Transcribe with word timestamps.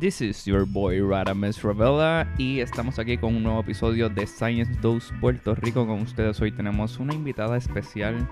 This 0.00 0.22
is 0.22 0.46
your 0.46 0.64
boy 0.64 0.98
Radames 1.02 1.62
Ravella 1.62 2.26
y 2.38 2.60
estamos 2.60 2.98
aquí 2.98 3.18
con 3.18 3.36
un 3.36 3.42
nuevo 3.42 3.60
episodio 3.60 4.08
de 4.08 4.26
Science 4.26 4.72
Dose 4.80 5.12
Puerto 5.20 5.54
Rico. 5.54 5.86
Con 5.86 6.00
ustedes 6.00 6.40
hoy 6.40 6.52
tenemos 6.52 6.98
una 6.98 7.12
invitada 7.12 7.58
especial, 7.58 8.26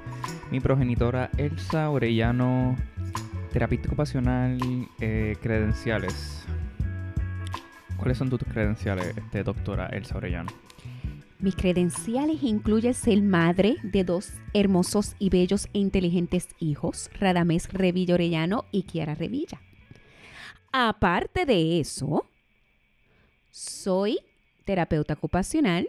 mi 0.50 0.60
progenitora 0.60 1.28
Elsa 1.36 1.90
Orellano, 1.90 2.74
terapista 3.52 3.88
ocupacional, 3.88 4.58
eh, 5.00 5.36
credenciales. 5.42 6.46
¿Cuáles 7.98 8.16
son 8.16 8.30
tus 8.30 8.42
credenciales, 8.44 9.14
este, 9.14 9.42
doctora 9.44 9.88
Elsa 9.88 10.16
Orellano? 10.16 10.50
Mis 11.38 11.54
credenciales 11.54 12.42
incluyen 12.44 12.94
ser 12.94 13.20
madre 13.20 13.76
de 13.82 14.04
dos 14.04 14.32
hermosos 14.54 15.16
y 15.18 15.28
bellos 15.28 15.68
e 15.74 15.80
inteligentes 15.80 16.48
hijos, 16.60 17.10
Radamés 17.20 17.70
Revilla 17.70 18.14
Orellano 18.14 18.64
y 18.72 18.84
Kiara 18.84 19.14
Revilla. 19.14 19.60
Aparte 20.72 21.46
de 21.46 21.80
eso, 21.80 22.26
soy 23.50 24.18
terapeuta 24.64 25.14
ocupacional, 25.14 25.88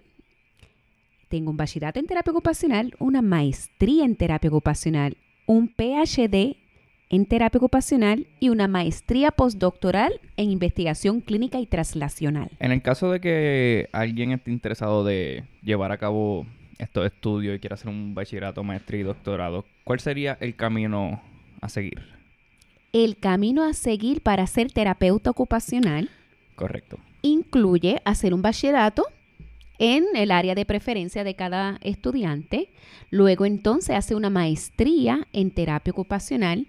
tengo 1.28 1.52
un 1.52 1.58
bachillerato 1.58 2.00
en 2.00 2.08
terapia 2.08 2.32
ocupacional, 2.32 2.96
una 3.00 3.22
maestría 3.22 4.06
en 4.06 4.16
terapia 4.16 4.50
ocupacional, 4.50 5.18
un 5.46 5.68
PhD 5.68 6.58
en 7.10 7.26
terapia 7.26 7.58
ocupacional 7.58 8.28
y 8.40 8.50
una 8.50 8.68
maestría 8.68 9.32
postdoctoral 9.32 10.22
en 10.38 10.52
investigación 10.52 11.22
clínica 11.22 11.60
y 11.60 11.66
traslacional. 11.66 12.50
En 12.60 12.72
el 12.72 12.82
caso 12.82 13.12
de 13.12 13.20
que 13.20 13.90
alguien 13.92 14.32
esté 14.32 14.52
interesado 14.52 15.04
de 15.04 15.44
llevar 15.62 15.92
a 15.92 15.98
cabo 15.98 16.46
estos 16.78 17.06
estudios 17.06 17.56
y 17.56 17.60
quiera 17.60 17.74
hacer 17.74 17.90
un 17.90 18.16
bachillerato, 18.16 18.64
maestría 18.64 19.02
y 19.02 19.04
doctorado, 19.04 19.66
¿cuál 19.84 20.00
sería 20.00 20.38
el 20.40 20.56
camino 20.56 21.22
a 21.62 21.70
seguir? 21.70 22.19
El 22.92 23.18
camino 23.18 23.64
a 23.64 23.74
seguir 23.74 24.22
para 24.22 24.48
ser 24.48 24.72
terapeuta 24.72 25.30
ocupacional 25.30 26.10
Correcto. 26.56 26.98
incluye 27.22 28.02
hacer 28.04 28.34
un 28.34 28.42
bachillerato 28.42 29.06
en 29.78 30.06
el 30.16 30.32
área 30.32 30.56
de 30.56 30.66
preferencia 30.66 31.24
de 31.24 31.36
cada 31.36 31.78
estudiante, 31.82 32.70
luego 33.12 33.46
entonces 33.46 33.96
hace 33.96 34.16
una 34.16 34.30
maestría 34.30 35.28
en 35.32 35.52
terapia 35.52 35.92
ocupacional, 35.92 36.68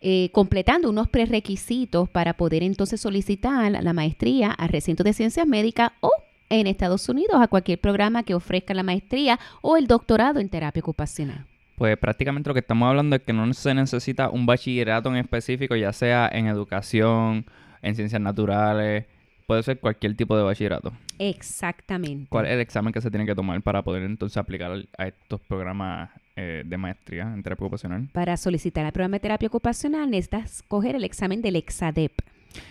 eh, 0.00 0.28
completando 0.32 0.90
unos 0.90 1.08
prerequisitos 1.08 2.08
para 2.10 2.34
poder 2.34 2.62
entonces 2.62 3.00
solicitar 3.00 3.72
la 3.72 3.92
maestría 3.92 4.50
al 4.52 4.68
recinto 4.68 5.02
de 5.02 5.14
ciencias 5.14 5.46
médicas 5.46 5.92
o 6.00 6.12
en 6.50 6.66
Estados 6.66 7.08
Unidos 7.08 7.36
a 7.40 7.48
cualquier 7.48 7.80
programa 7.80 8.22
que 8.22 8.34
ofrezca 8.34 8.74
la 8.74 8.82
maestría 8.82 9.40
o 9.62 9.76
el 9.76 9.86
doctorado 9.86 10.40
en 10.40 10.50
terapia 10.50 10.80
ocupacional. 10.80 11.46
Pues 11.76 11.96
prácticamente 11.98 12.48
lo 12.48 12.54
que 12.54 12.60
estamos 12.60 12.88
hablando 12.88 13.16
es 13.16 13.22
que 13.22 13.32
no 13.32 13.52
se 13.52 13.74
necesita 13.74 14.30
un 14.30 14.46
bachillerato 14.46 15.08
en 15.08 15.16
específico, 15.16 15.74
ya 15.74 15.92
sea 15.92 16.28
en 16.32 16.46
educación, 16.46 17.46
en 17.82 17.94
ciencias 17.94 18.20
naturales, 18.20 19.06
puede 19.46 19.62
ser 19.62 19.78
cualquier 19.78 20.16
tipo 20.16 20.36
de 20.36 20.42
bachillerato. 20.42 20.92
Exactamente. 21.18 22.28
¿Cuál 22.28 22.46
es 22.46 22.52
el 22.52 22.60
examen 22.60 22.92
que 22.92 23.00
se 23.00 23.10
tiene 23.10 23.26
que 23.26 23.34
tomar 23.34 23.60
para 23.62 23.82
poder 23.82 24.02
entonces 24.02 24.36
aplicar 24.36 24.72
a 24.98 25.06
estos 25.06 25.40
programas 25.40 26.10
eh, 26.36 26.62
de 26.64 26.76
maestría 26.76 27.22
en 27.22 27.42
terapia 27.42 27.64
ocupacional? 27.64 28.08
Para 28.12 28.36
solicitar 28.36 28.86
el 28.86 28.92
programa 28.92 29.16
de 29.16 29.20
terapia 29.20 29.48
ocupacional 29.48 30.10
necesitas 30.10 30.62
coger 30.62 30.96
el 30.96 31.04
examen 31.04 31.42
del 31.42 31.56
EXADEP. 31.56 32.12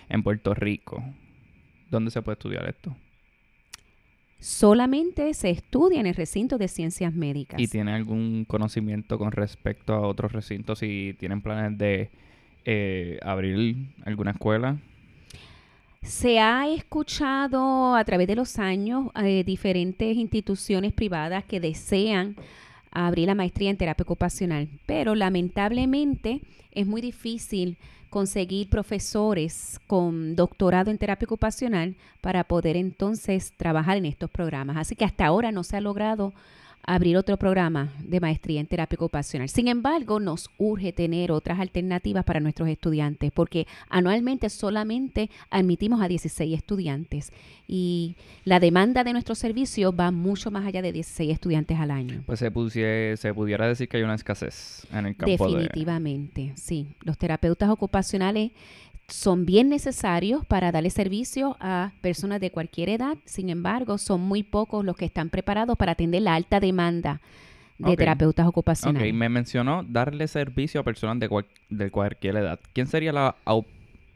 En 0.09 0.23
Puerto 0.23 0.53
Rico, 0.53 1.03
¿dónde 1.89 2.09
se 2.09 2.21
puede 2.21 2.35
estudiar 2.35 2.67
esto? 2.69 2.95
Solamente 4.43 5.33
se 5.35 5.51
estudia 5.51 6.01
en 6.01 6.05
el 6.05 6.15
recinto 6.15 6.57
de 6.57 6.67
ciencias 6.67 7.13
médicas. 7.13 7.61
¿Y 7.61 7.67
tiene 7.69 7.93
algún 7.93 8.43
conocimiento 8.45 9.17
con 9.17 9.31
respecto 9.31 9.93
a 9.93 10.01
otros 10.01 10.33
recintos 10.33 10.79
si 10.79 11.15
tienen 11.17 11.41
planes 11.41 11.77
de 11.77 12.11
eh, 12.65 13.19
abrir 13.23 13.93
alguna 14.03 14.31
escuela? 14.31 14.75
Se 16.01 16.41
ha 16.41 16.67
escuchado 16.67 17.95
a 17.95 18.03
través 18.03 18.27
de 18.27 18.35
los 18.35 18.59
años 18.59 19.11
eh, 19.15 19.45
diferentes 19.45 20.17
instituciones 20.17 20.91
privadas 20.91 21.45
que 21.45 21.61
desean 21.61 22.35
abrir 22.93 23.27
la 23.27 23.35
maestría 23.35 23.69
en 23.69 23.77
terapia 23.77 24.03
ocupacional, 24.03 24.69
pero 24.85 25.15
lamentablemente 25.15 26.41
es 26.71 26.87
muy 26.87 27.01
difícil 27.01 27.77
conseguir 28.09 28.69
profesores 28.69 29.79
con 29.87 30.35
doctorado 30.35 30.91
en 30.91 30.99
terapia 30.99 31.25
ocupacional 31.25 31.95
para 32.21 32.43
poder 32.43 32.77
entonces 32.77 33.53
trabajar 33.57 33.97
en 33.97 34.05
estos 34.05 34.29
programas. 34.29 34.77
Así 34.77 34.95
que 34.95 35.05
hasta 35.05 35.25
ahora 35.25 35.51
no 35.51 35.63
se 35.63 35.77
ha 35.77 35.81
logrado 35.81 36.31
abrir 36.85 37.15
otro 37.17 37.37
programa 37.37 37.93
de 37.99 38.19
maestría 38.19 38.59
en 38.59 38.67
terapia 38.67 38.97
ocupacional. 38.97 39.47
Sin 39.49 39.67
embargo, 39.67 40.19
nos 40.19 40.49
urge 40.57 40.91
tener 40.91 41.31
otras 41.31 41.59
alternativas 41.59 42.25
para 42.25 42.39
nuestros 42.39 42.67
estudiantes, 42.69 43.31
porque 43.31 43.67
anualmente 43.89 44.49
solamente 44.49 45.29
admitimos 45.49 46.01
a 46.01 46.07
16 46.07 46.55
estudiantes 46.57 47.31
y 47.67 48.15
la 48.43 48.59
demanda 48.59 49.03
de 49.03 49.13
nuestro 49.13 49.35
servicio 49.35 49.95
va 49.95 50.11
mucho 50.11 50.51
más 50.51 50.65
allá 50.65 50.81
de 50.81 50.91
16 50.91 51.31
estudiantes 51.31 51.79
al 51.79 51.91
año. 51.91 52.21
Pues 52.25 52.39
se, 52.39 52.51
pusie- 52.51 53.15
se 53.15 53.33
pudiera 53.33 53.67
decir 53.67 53.87
que 53.87 53.97
hay 53.97 54.03
una 54.03 54.15
escasez 54.15 54.85
en 54.91 55.05
el 55.05 55.15
campo 55.15 55.47
de... 55.47 55.53
Definitivamente, 55.53 56.51
sí. 56.55 56.87
Los 57.03 57.17
terapeutas 57.17 57.69
ocupacionales 57.69 58.51
son 59.07 59.45
bien 59.45 59.69
necesarios 59.69 60.45
para 60.45 60.71
darle 60.71 60.89
servicio 60.89 61.57
a 61.59 61.91
personas 62.01 62.39
de 62.39 62.51
cualquier 62.51 62.89
edad. 62.89 63.17
Sin 63.25 63.49
embargo, 63.49 63.97
son 63.97 64.21
muy 64.21 64.43
pocos 64.43 64.83
los 64.85 64.95
que 64.95 65.05
están 65.05 65.29
preparados 65.29 65.77
para 65.77 65.91
atender 65.93 66.21
la 66.21 66.35
alta 66.35 66.59
demanda 66.59 67.21
de 67.77 67.91
Ok. 67.91 67.97
terapeutas 67.97 68.45
Ok, 68.45 68.49
ocupacionales. 68.49 69.13
me 69.13 69.29
mencionó 69.29 69.83
darle 69.83 70.27
servicio 70.27 70.79
a 70.81 70.83
personas 70.83 71.19
de, 71.19 71.27
cual- 71.29 71.47
de 71.69 71.91
cualquier 71.91 72.37
edad. 72.37 72.59
¿Quién 72.73 72.87
sería 72.87 73.11
la, 73.11 73.35
au- 73.45 73.65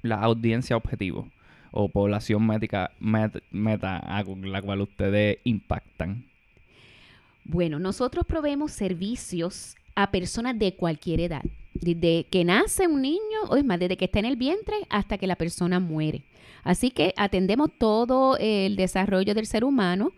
la 0.03 0.15
audiencia 0.21 0.77
objetivo 0.77 1.27
o 1.71 1.89
población 1.89 2.45
médica 2.47 2.91
met- 3.01 3.41
meta 3.51 3.97
a 3.97 4.23
la 4.23 4.61
cual 4.61 4.81
ustedes 4.81 5.39
impactan? 5.43 6.25
Bueno, 7.43 7.79
nosotros 7.79 8.25
proveemos 8.25 8.71
servicios 8.71 9.75
a 9.95 10.11
personas 10.11 10.57
de 10.59 10.75
cualquier 10.75 11.19
edad. 11.21 11.43
Desde 11.81 12.25
que 12.29 12.43
nace 12.43 12.87
un 12.87 13.01
niño, 13.01 13.43
o 13.49 13.55
es 13.55 13.65
más, 13.65 13.79
desde 13.79 13.97
que 13.97 14.05
está 14.05 14.19
en 14.19 14.25
el 14.25 14.35
vientre 14.35 14.75
hasta 14.89 15.17
que 15.17 15.27
la 15.27 15.35
persona 15.35 15.79
muere. 15.79 16.23
Así 16.63 16.91
que 16.91 17.13
atendemos 17.17 17.69
todo 17.77 18.37
el 18.37 18.75
desarrollo 18.75 19.33
del 19.33 19.45
ser 19.45 19.63
humano, 19.63 20.11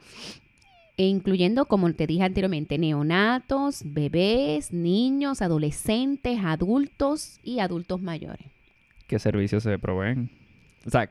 e 0.97 1.05
incluyendo, 1.07 1.65
como 1.65 1.93
te 1.93 2.07
dije 2.07 2.23
anteriormente, 2.23 2.77
neonatos, 2.77 3.83
bebés, 3.85 4.73
niños, 4.73 5.41
adolescentes, 5.41 6.39
adultos 6.43 7.39
y 7.41 7.59
adultos 7.59 8.01
mayores. 8.01 8.47
¿Qué 9.07 9.17
servicios 9.17 9.63
se 9.63 9.79
proveen? 9.79 10.29
O 10.85 10.89
sea, 10.89 11.09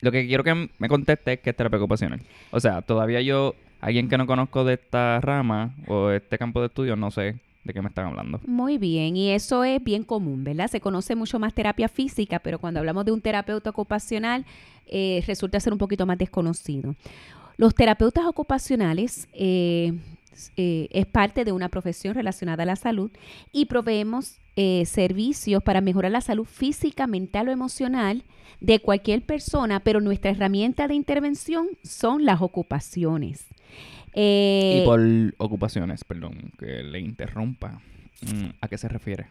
lo 0.00 0.12
que 0.12 0.26
quiero 0.28 0.44
que 0.44 0.70
me 0.78 0.88
conteste 0.88 1.34
es 1.34 1.40
que 1.40 1.50
es 1.50 1.56
terapia 1.56 1.78
ocupacional. 1.78 2.20
O 2.52 2.60
sea, 2.60 2.82
todavía 2.82 3.20
yo, 3.20 3.56
alguien 3.80 4.08
que 4.08 4.16
no 4.16 4.26
conozco 4.26 4.64
de 4.64 4.74
esta 4.74 5.20
rama 5.20 5.74
o 5.88 6.10
este 6.10 6.38
campo 6.38 6.60
de 6.60 6.66
estudio, 6.66 6.94
no 6.94 7.10
sé 7.10 7.34
de 7.66 7.74
qué 7.74 7.82
me 7.82 7.88
están 7.88 8.06
hablando. 8.06 8.40
Muy 8.46 8.78
bien, 8.78 9.16
y 9.16 9.30
eso 9.30 9.64
es 9.64 9.82
bien 9.82 10.04
común, 10.04 10.44
¿verdad? 10.44 10.68
Se 10.68 10.80
conoce 10.80 11.14
mucho 11.14 11.38
más 11.38 11.54
terapia 11.54 11.88
física, 11.88 12.38
pero 12.38 12.58
cuando 12.58 12.80
hablamos 12.80 13.04
de 13.04 13.12
un 13.12 13.20
terapeuta 13.20 13.70
ocupacional, 13.70 14.44
eh, 14.86 15.22
resulta 15.26 15.60
ser 15.60 15.72
un 15.72 15.78
poquito 15.78 16.06
más 16.06 16.18
desconocido. 16.18 16.94
Los 17.56 17.74
terapeutas 17.74 18.26
ocupacionales 18.26 19.28
eh, 19.32 19.94
eh, 20.56 20.88
es 20.90 21.06
parte 21.06 21.44
de 21.44 21.52
una 21.52 21.68
profesión 21.68 22.14
relacionada 22.14 22.62
a 22.62 22.66
la 22.66 22.76
salud 22.76 23.10
y 23.52 23.64
proveemos 23.66 24.38
eh, 24.56 24.84
servicios 24.86 25.62
para 25.62 25.80
mejorar 25.80 26.12
la 26.12 26.20
salud 26.20 26.44
física, 26.44 27.06
mental 27.06 27.48
o 27.48 27.52
emocional 27.52 28.24
de 28.60 28.80
cualquier 28.80 29.22
persona, 29.22 29.80
pero 29.80 30.00
nuestra 30.00 30.30
herramienta 30.30 30.88
de 30.88 30.94
intervención 30.94 31.68
son 31.82 32.24
las 32.24 32.40
ocupaciones. 32.42 33.46
Eh, 34.16 34.80
y 34.80 34.84
por 34.86 35.00
ocupaciones, 35.36 36.02
perdón, 36.02 36.50
que 36.58 36.82
le 36.82 37.00
interrumpa. 37.00 37.82
Mm, 38.22 38.46
¿A 38.60 38.68
qué 38.68 38.78
se 38.78 38.88
refiere? 38.88 39.26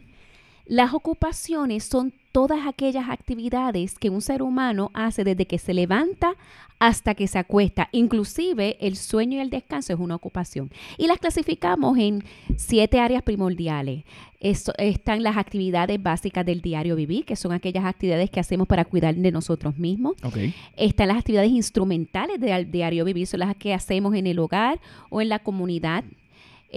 Las 0.65 0.93
ocupaciones 0.93 1.83
son 1.83 2.13
todas 2.31 2.67
aquellas 2.67 3.09
actividades 3.09 3.97
que 3.97 4.09
un 4.09 4.21
ser 4.21 4.41
humano 4.41 4.91
hace 4.93 5.23
desde 5.23 5.45
que 5.45 5.57
se 5.57 5.73
levanta 5.73 6.35
hasta 6.79 7.15
que 7.15 7.27
se 7.27 7.39
acuesta. 7.39 7.88
Inclusive 7.91 8.77
el 8.81 8.97
sueño 8.97 9.38
y 9.38 9.41
el 9.41 9.50
descanso 9.50 9.94
es 9.94 10.00
una 10.00 10.15
ocupación. 10.15 10.71
Y 10.97 11.07
las 11.07 11.19
clasificamos 11.19 11.97
en 11.97 12.23
siete 12.57 13.00
áreas 13.00 13.23
primordiales. 13.23 14.03
Están 14.39 15.23
las 15.23 15.38
actividades 15.38 16.01
básicas 16.01 16.45
del 16.45 16.62
diario 16.62 16.95
vivir, 16.95 17.25
que 17.25 17.35
son 17.35 17.51
aquellas 17.51 17.85
actividades 17.85 18.29
que 18.29 18.39
hacemos 18.39 18.68
para 18.68 18.85
cuidar 18.85 19.15
de 19.15 19.31
nosotros 19.31 19.77
mismos. 19.77 20.15
Ok. 20.23 20.38
Están 20.75 21.07
las 21.07 21.18
actividades 21.18 21.51
instrumentales 21.51 22.39
del 22.39 22.69
diario 22.69 23.06
vivir, 23.06 23.27
son 23.27 23.39
las 23.39 23.56
que 23.56 23.73
hacemos 23.73 24.13
en 24.13 24.27
el 24.27 24.39
hogar 24.39 24.79
o 25.09 25.21
en 25.21 25.29
la 25.29 25.39
comunidad. 25.39 26.03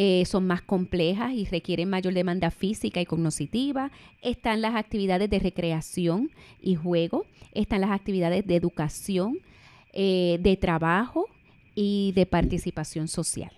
Eh, 0.00 0.24
son 0.26 0.46
más 0.46 0.62
complejas 0.62 1.32
y 1.32 1.44
requieren 1.44 1.90
mayor 1.90 2.14
demanda 2.14 2.52
física 2.52 3.00
y 3.00 3.04
cognitiva. 3.04 3.90
Están 4.22 4.60
las 4.60 4.76
actividades 4.76 5.28
de 5.28 5.40
recreación 5.40 6.30
y 6.62 6.76
juego. 6.76 7.26
Están 7.52 7.80
las 7.80 7.90
actividades 7.90 8.46
de 8.46 8.54
educación, 8.54 9.38
eh, 9.92 10.38
de 10.40 10.56
trabajo 10.56 11.26
y 11.74 12.12
de 12.12 12.26
participación 12.26 13.08
social. 13.08 13.50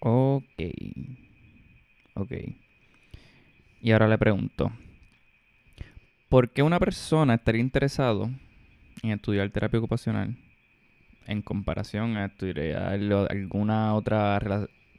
Ok. 0.00 0.60
Ok. 2.12 2.32
Y 3.80 3.92
ahora 3.92 4.08
le 4.08 4.18
pregunto. 4.18 4.72
¿Por 6.28 6.50
qué 6.50 6.62
una 6.62 6.78
persona 6.78 7.32
estaría 7.32 7.62
interesado 7.62 8.28
en 9.02 9.12
estudiar 9.12 9.48
terapia 9.48 9.78
ocupacional 9.78 10.36
en 11.26 11.40
comparación 11.40 12.18
a 12.18 12.26
estudiar 12.26 12.76
alguna 13.30 13.94
otra 13.94 14.38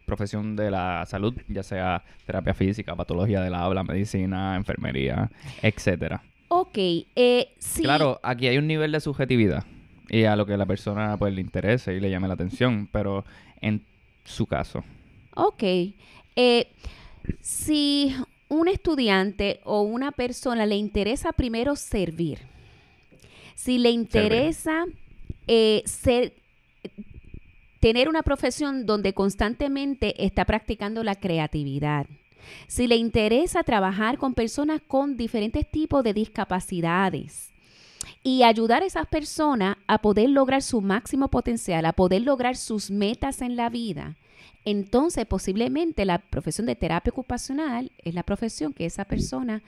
profesión 0.05 0.55
de 0.55 0.71
la 0.71 1.05
salud, 1.05 1.33
ya 1.47 1.63
sea 1.63 2.03
terapia 2.25 2.53
física, 2.53 2.95
patología 2.95 3.41
del 3.41 3.53
habla, 3.53 3.83
medicina, 3.83 4.55
enfermería, 4.55 5.29
etcétera. 5.61 6.21
Ok, 6.49 6.77
eh, 6.77 7.53
sí. 7.57 7.81
Claro, 7.81 8.19
aquí 8.21 8.47
hay 8.47 8.57
un 8.57 8.67
nivel 8.67 8.91
de 8.91 8.99
subjetividad 8.99 9.63
y 10.09 10.25
a 10.25 10.35
lo 10.35 10.45
que 10.45 10.57
la 10.57 10.65
persona 10.65 11.17
pues 11.17 11.33
le 11.33 11.41
interese 11.41 11.95
y 11.95 11.99
le 11.99 12.09
llame 12.09 12.27
la 12.27 12.35
atención, 12.35 12.87
pero 12.91 13.25
en 13.61 13.83
su 14.23 14.45
caso. 14.45 14.83
Ok, 15.35 15.63
eh, 16.35 16.67
si 17.39 18.15
un 18.49 18.67
estudiante 18.67 19.61
o 19.63 19.81
una 19.81 20.11
persona 20.11 20.65
le 20.65 20.75
interesa 20.75 21.33
primero 21.33 21.75
servir, 21.75 22.39
si 23.55 23.79
le 23.79 23.89
interesa 23.89 24.85
eh, 25.47 25.81
ser, 25.85 26.33
tener 27.83 28.07
una 28.07 28.23
profesión 28.23 28.85
donde 28.85 29.13
constantemente 29.13 30.23
está 30.23 30.45
practicando 30.45 31.03
la 31.03 31.15
creatividad, 31.15 32.05
si 32.65 32.87
le 32.87 32.95
interesa 32.95 33.61
trabajar 33.63 34.17
con 34.17 34.35
personas 34.35 34.79
con 34.87 35.17
diferentes 35.17 35.69
tipos 35.69 36.01
de 36.01 36.13
discapacidades 36.13 37.49
y 38.23 38.43
ayudar 38.43 38.83
a 38.83 38.85
esas 38.85 39.05
personas 39.07 39.75
a 39.85 39.97
poder 39.97 40.29
lograr 40.29 40.61
su 40.61 40.79
máximo 40.79 41.27
potencial, 41.27 41.85
a 41.85 41.91
poder 41.91 42.21
lograr 42.21 42.55
sus 42.55 42.89
metas 42.89 43.41
en 43.41 43.57
la 43.57 43.69
vida, 43.69 44.15
entonces 44.63 45.25
posiblemente 45.25 46.05
la 46.05 46.19
profesión 46.19 46.65
de 46.67 46.77
terapia 46.77 47.11
ocupacional 47.11 47.91
es 47.97 48.13
la 48.13 48.23
profesión 48.23 48.71
que 48.71 48.85
esa 48.85 49.03
persona 49.03 49.61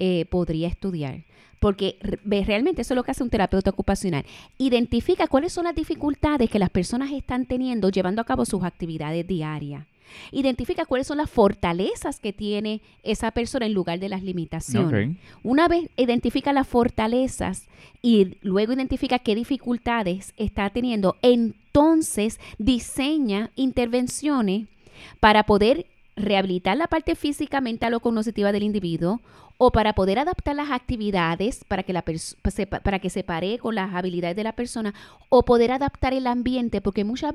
eh, 0.00 0.24
podría 0.24 0.66
estudiar. 0.66 1.22
Porque 1.60 1.98
realmente 2.24 2.82
eso 2.82 2.94
es 2.94 2.96
lo 2.96 3.04
que 3.04 3.12
hace 3.12 3.22
un 3.22 3.30
terapeuta 3.30 3.70
ocupacional. 3.70 4.24
Identifica 4.58 5.26
cuáles 5.28 5.52
son 5.52 5.64
las 5.64 5.74
dificultades 5.74 6.50
que 6.50 6.58
las 6.58 6.70
personas 6.70 7.12
están 7.12 7.46
teniendo 7.46 7.90
llevando 7.90 8.22
a 8.22 8.24
cabo 8.24 8.44
sus 8.44 8.64
actividades 8.64 9.26
diarias. 9.26 9.86
Identifica 10.32 10.84
cuáles 10.84 11.06
son 11.06 11.18
las 11.18 11.30
fortalezas 11.30 12.20
que 12.20 12.32
tiene 12.32 12.80
esa 13.02 13.30
persona 13.30 13.66
en 13.66 13.74
lugar 13.74 13.98
de 14.00 14.08
las 14.08 14.22
limitaciones. 14.22 15.16
Una 15.42 15.68
vez 15.68 15.88
identifica 15.96 16.52
las 16.52 16.66
fortalezas 16.66 17.68
y 18.02 18.36
luego 18.42 18.72
identifica 18.72 19.18
qué 19.18 19.34
dificultades 19.34 20.32
está 20.36 20.70
teniendo, 20.70 21.16
entonces 21.22 22.40
diseña 22.58 23.50
intervenciones 23.54 24.66
para 25.20 25.44
poder 25.44 25.86
rehabilitar 26.22 26.76
la 26.76 26.86
parte 26.86 27.14
física, 27.14 27.60
mental 27.60 27.94
o 27.94 28.00
cognitiva 28.00 28.52
del 28.52 28.62
individuo 28.62 29.20
o 29.62 29.72
para 29.72 29.92
poder 29.92 30.18
adaptar 30.18 30.56
las 30.56 30.70
actividades 30.70 31.64
para 31.68 31.82
que, 31.82 31.92
la 31.92 32.02
para 32.82 32.98
que 32.98 33.10
se 33.10 33.24
pare 33.24 33.58
con 33.58 33.74
las 33.74 33.94
habilidades 33.94 34.34
de 34.34 34.42
la 34.42 34.52
persona 34.52 34.94
o 35.28 35.44
poder 35.44 35.70
adaptar 35.70 36.14
el 36.14 36.26
ambiente, 36.26 36.80
porque 36.80 37.04
muchas 37.04 37.34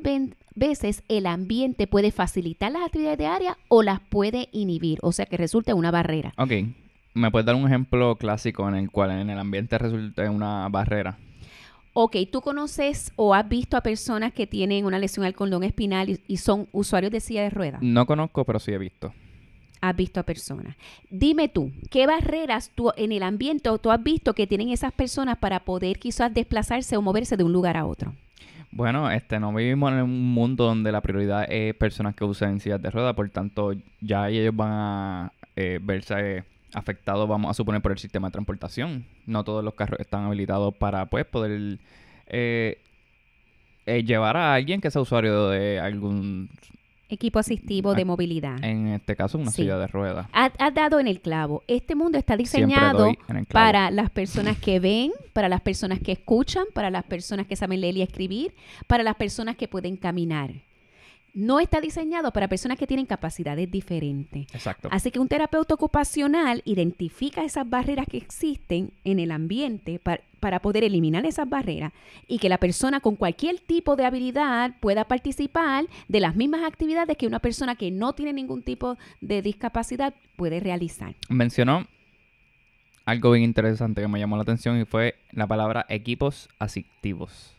veces 0.56 1.04
el 1.08 1.28
ambiente 1.28 1.86
puede 1.86 2.12
facilitar 2.12 2.72
las 2.72 2.84
actividades 2.84 3.20
de 3.20 3.52
o 3.68 3.84
las 3.84 4.00
puede 4.00 4.50
inhibir, 4.52 4.98
o 5.04 5.12
sea 5.12 5.28
que 5.28 5.38
resulta 5.38 5.76
una 5.76 5.92
barrera. 5.92 6.34
Ok, 6.38 6.52
¿me 7.14 7.30
puedes 7.30 7.46
dar 7.46 7.56
un 7.56 7.68
ejemplo 7.68 8.16
clásico 8.16 8.68
en 8.68 8.76
el 8.76 8.90
cual 8.90 9.12
en 9.12 9.30
el 9.30 9.38
ambiente 9.38 9.78
resulta 9.78 10.30
una 10.32 10.68
barrera? 10.70 11.20
Ok, 11.98 12.18
tú 12.30 12.42
conoces 12.42 13.14
o 13.16 13.34
has 13.34 13.48
visto 13.48 13.78
a 13.78 13.82
personas 13.82 14.34
que 14.34 14.46
tienen 14.46 14.84
una 14.84 15.00
lesión 15.00 15.26
al 15.26 15.34
cordón 15.34 15.64
espinal 15.64 16.10
y, 16.10 16.20
y 16.28 16.38
son 16.38 16.68
usuarios 16.74 17.10
de 17.10 17.22
silla 17.22 17.44
de 17.44 17.50
ruedas. 17.50 17.82
No 17.82 18.06
conozco, 18.06 18.44
pero 18.44 18.60
sí 18.60 18.74
he 18.74 18.78
visto 18.78 19.14
has 19.80 19.96
visto 19.96 20.20
a 20.20 20.24
personas. 20.24 20.76
Dime 21.10 21.48
tú, 21.48 21.72
¿qué 21.92 22.08
barreras 22.08 22.72
tú 22.74 22.92
en 22.98 23.12
el 23.12 23.24
ambiente 23.24 23.70
tú 23.82 23.92
has 23.92 24.02
visto 24.02 24.34
que 24.34 24.48
tienen 24.48 24.70
esas 24.70 24.92
personas 24.92 25.38
para 25.38 25.60
poder 25.62 26.00
quizás 26.00 26.34
desplazarse 26.34 26.98
o 26.98 27.02
moverse 27.02 27.38
de 27.38 27.44
un 27.44 27.54
lugar 27.54 27.78
a 27.78 27.86
otro? 27.86 28.14
Bueno, 28.72 29.10
este, 29.10 29.40
no 29.40 29.54
vivimos 29.54 29.94
en 29.94 30.02
un 30.02 30.34
mundo 30.34 30.66
donde 30.66 30.92
la 30.92 31.02
prioridad 31.02 31.46
es 31.50 31.74
personas 31.76 32.16
que 32.16 32.26
usan 32.26 32.60
sillas 32.60 32.82
de 32.82 32.92
ruedas, 32.92 33.14
por 33.16 33.30
tanto, 33.30 33.74
ya 34.02 34.28
ellos 34.28 34.56
van 34.56 34.72
a 34.72 35.34
eh, 35.56 35.80
verse 35.82 36.44
afectados, 36.76 37.28
vamos 37.28 37.50
a 37.50 37.54
suponer, 37.54 37.82
por 37.82 37.92
el 37.92 37.98
sistema 37.98 38.28
de 38.28 38.34
transportación. 38.34 39.06
No 39.26 39.44
todos 39.44 39.64
los 39.64 39.74
carros 39.74 40.00
están 40.00 40.26
habilitados 40.26 40.76
para, 40.76 41.06
pues, 41.08 41.26
poder 41.26 41.80
eh, 42.28 42.78
eh, 43.86 44.04
llevar 44.04 44.38
a 44.38 44.54
alguien 44.54 44.82
que 44.82 44.92
sea 44.92 45.02
usuario 45.02 45.50
de 45.50 45.80
algún 45.80 46.50
Equipo 47.08 47.38
asistivo 47.38 47.94
de 47.94 48.04
movilidad. 48.04 48.64
En 48.64 48.88
este 48.88 49.16
caso, 49.16 49.38
una 49.38 49.52
silla 49.52 49.78
de 49.78 49.86
ruedas. 49.86 50.28
Has, 50.32 50.52
dado 50.74 51.00
en 51.00 51.08
el 51.08 51.22
clavo. 51.22 51.64
Este 51.68 51.94
mundo 51.94 52.18
está 52.18 52.36
diseñado 52.36 53.12
para 53.52 53.92
las 53.92 54.10
personas 54.10 54.58
que 54.58 54.80
ven, 54.80 55.12
para 55.32 55.48
las 55.48 55.62
personas 55.62 56.00
que 56.00 56.14
escuchan, 56.14 56.66
para 56.74 56.90
las 56.90 57.04
personas 57.04 57.46
que 57.46 57.56
saben 57.56 57.82
leer 57.82 57.98
y 57.98 58.02
escribir, 58.02 58.56
para 58.88 59.04
las 59.04 59.16
personas 59.16 59.56
que 59.56 59.68
pueden 59.68 59.98
caminar 59.98 60.50
no 61.36 61.60
está 61.60 61.82
diseñado 61.82 62.32
para 62.32 62.48
personas 62.48 62.80
que 62.80 62.88
tienen 62.88 63.06
capacidades 63.06 63.70
diferentes. 63.70 64.48
Exacto. 64.54 64.88
Así 64.92 65.12
que 65.12 65.20
un 65.20 65.28
terapeuta 65.28 65.74
ocupacional 65.74 66.62
identifica 66.66 67.44
esas 67.44 67.70
barreras 67.70 68.08
que 68.10 68.18
existen 68.18 68.92
en 69.04 69.20
el 69.20 69.32
ambiente 69.32 70.00
para, 70.00 70.24
para, 70.40 70.62
poder 70.62 70.86
eliminar 70.86 71.26
esas 71.26 71.48
barreras 71.48 71.92
y 72.28 72.40
que 72.40 72.48
la 72.48 72.58
persona 72.58 73.02
con 73.02 73.18
cualquier 73.18 73.60
tipo 73.60 73.98
de 73.98 74.06
habilidad 74.06 74.76
pueda 74.80 75.06
participar 75.06 75.86
de 76.08 76.20
las 76.22 76.38
mismas 76.38 76.64
actividades 76.64 77.18
que 77.18 77.28
una 77.28 77.40
persona 77.40 77.76
que 77.76 77.92
no 77.92 78.14
tiene 78.14 78.32
ningún 78.32 78.64
tipo 78.64 78.98
de 79.20 79.42
discapacidad 79.42 80.14
puede 80.38 80.62
realizar. 80.62 81.16
Mencionó 81.28 81.86
algo 83.04 83.32
bien 83.32 83.44
interesante 83.44 84.02
que 84.02 84.08
me 84.08 84.20
llamó 84.20 84.38
la 84.38 84.44
atención 84.44 84.80
y 84.80 84.86
fue 84.86 85.16
la 85.32 85.48
palabra 85.48 85.86
equipos 85.90 86.48
asistivos. 86.60 87.58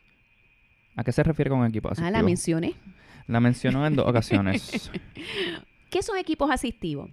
¿A 0.96 1.04
qué 1.04 1.12
se 1.12 1.22
refiere 1.22 1.50
con 1.50 1.64
equipos 1.66 1.92
asistivos? 1.92 2.08
Ah, 2.08 2.18
la 2.18 2.22
mencioné. 2.22 2.74
La 3.26 3.40
mencionó 3.40 3.86
en 3.86 3.96
dos 3.96 4.06
ocasiones. 4.06 4.90
¿Qué 5.90 6.02
son 6.02 6.16
equipos 6.16 6.50
asistivos? 6.50 7.10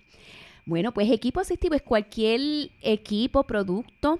Bueno, 0.65 0.93
pues 0.93 1.11
equipo 1.11 1.39
asistivo 1.39 1.75
es 1.75 1.81
cualquier 1.81 2.69
equipo, 2.81 3.43
producto 3.43 4.19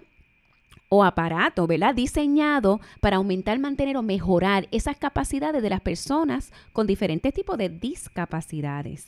o 0.90 1.04
aparato, 1.04 1.66
¿verdad? 1.66 1.95
Diseñado 1.95 2.80
para 3.00 3.18
aumentar, 3.18 3.57
mantener 3.60 3.98
o 3.98 4.04
mejorar 4.04 4.68
esas 4.72 4.98
capacidades 4.98 5.63
de 5.63 5.69
las 5.69 5.81
personas 5.81 6.51
con 6.72 6.86
diferentes 6.86 7.34
tipos 7.34 7.57
de 7.57 7.69
discapacidades. 7.69 9.07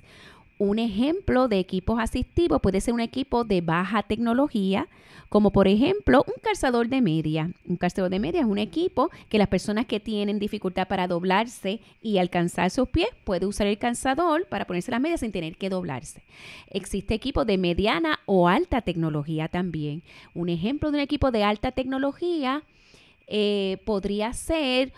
Un 0.57 0.79
ejemplo 0.79 1.49
de 1.49 1.59
equipos 1.59 1.99
asistivos 1.99 2.61
puede 2.61 2.79
ser 2.79 2.93
un 2.93 3.01
equipo 3.01 3.43
de 3.43 3.59
baja 3.59 4.03
tecnología, 4.03 4.87
como 5.27 5.51
por 5.51 5.67
ejemplo 5.67 6.23
un 6.27 6.41
calzador 6.41 6.87
de 6.87 7.01
media. 7.01 7.51
Un 7.65 7.75
calzador 7.75 8.09
de 8.09 8.19
media 8.19 8.39
es 8.39 8.47
un 8.47 8.57
equipo 8.57 9.09
que 9.27 9.37
las 9.37 9.49
personas 9.49 9.85
que 9.85 10.00
tienen 10.00 10.39
dificultad 10.39 10.88
para 10.88 11.09
doblarse 11.09 11.81
y 12.01 12.19
alcanzar 12.19 12.71
sus 12.71 12.88
pies 12.88 13.09
puede 13.25 13.45
usar 13.45 13.67
el 13.67 13.77
calzador 13.77 14.47
para 14.47 14.65
ponerse 14.65 14.91
las 14.91 15.01
medias 15.01 15.19
sin 15.19 15.33
tener 15.33 15.57
que 15.57 15.69
doblarse. 15.69 16.24
Existe 16.69 17.13
equipo 17.13 17.43
de 17.43 17.57
mediana 17.57 18.19
o 18.25 18.47
alta 18.47 18.79
tecnología 18.79 19.50
también. 19.50 20.03
Un 20.33 20.47
ejemplo 20.47 20.89
de 20.89 20.97
un 20.97 21.03
equipo 21.03 21.31
de 21.31 21.43
alta 21.43 21.74
tecnología 21.74 22.63
eh, 23.27 23.81
podría 23.85 24.31
ser 24.31 24.93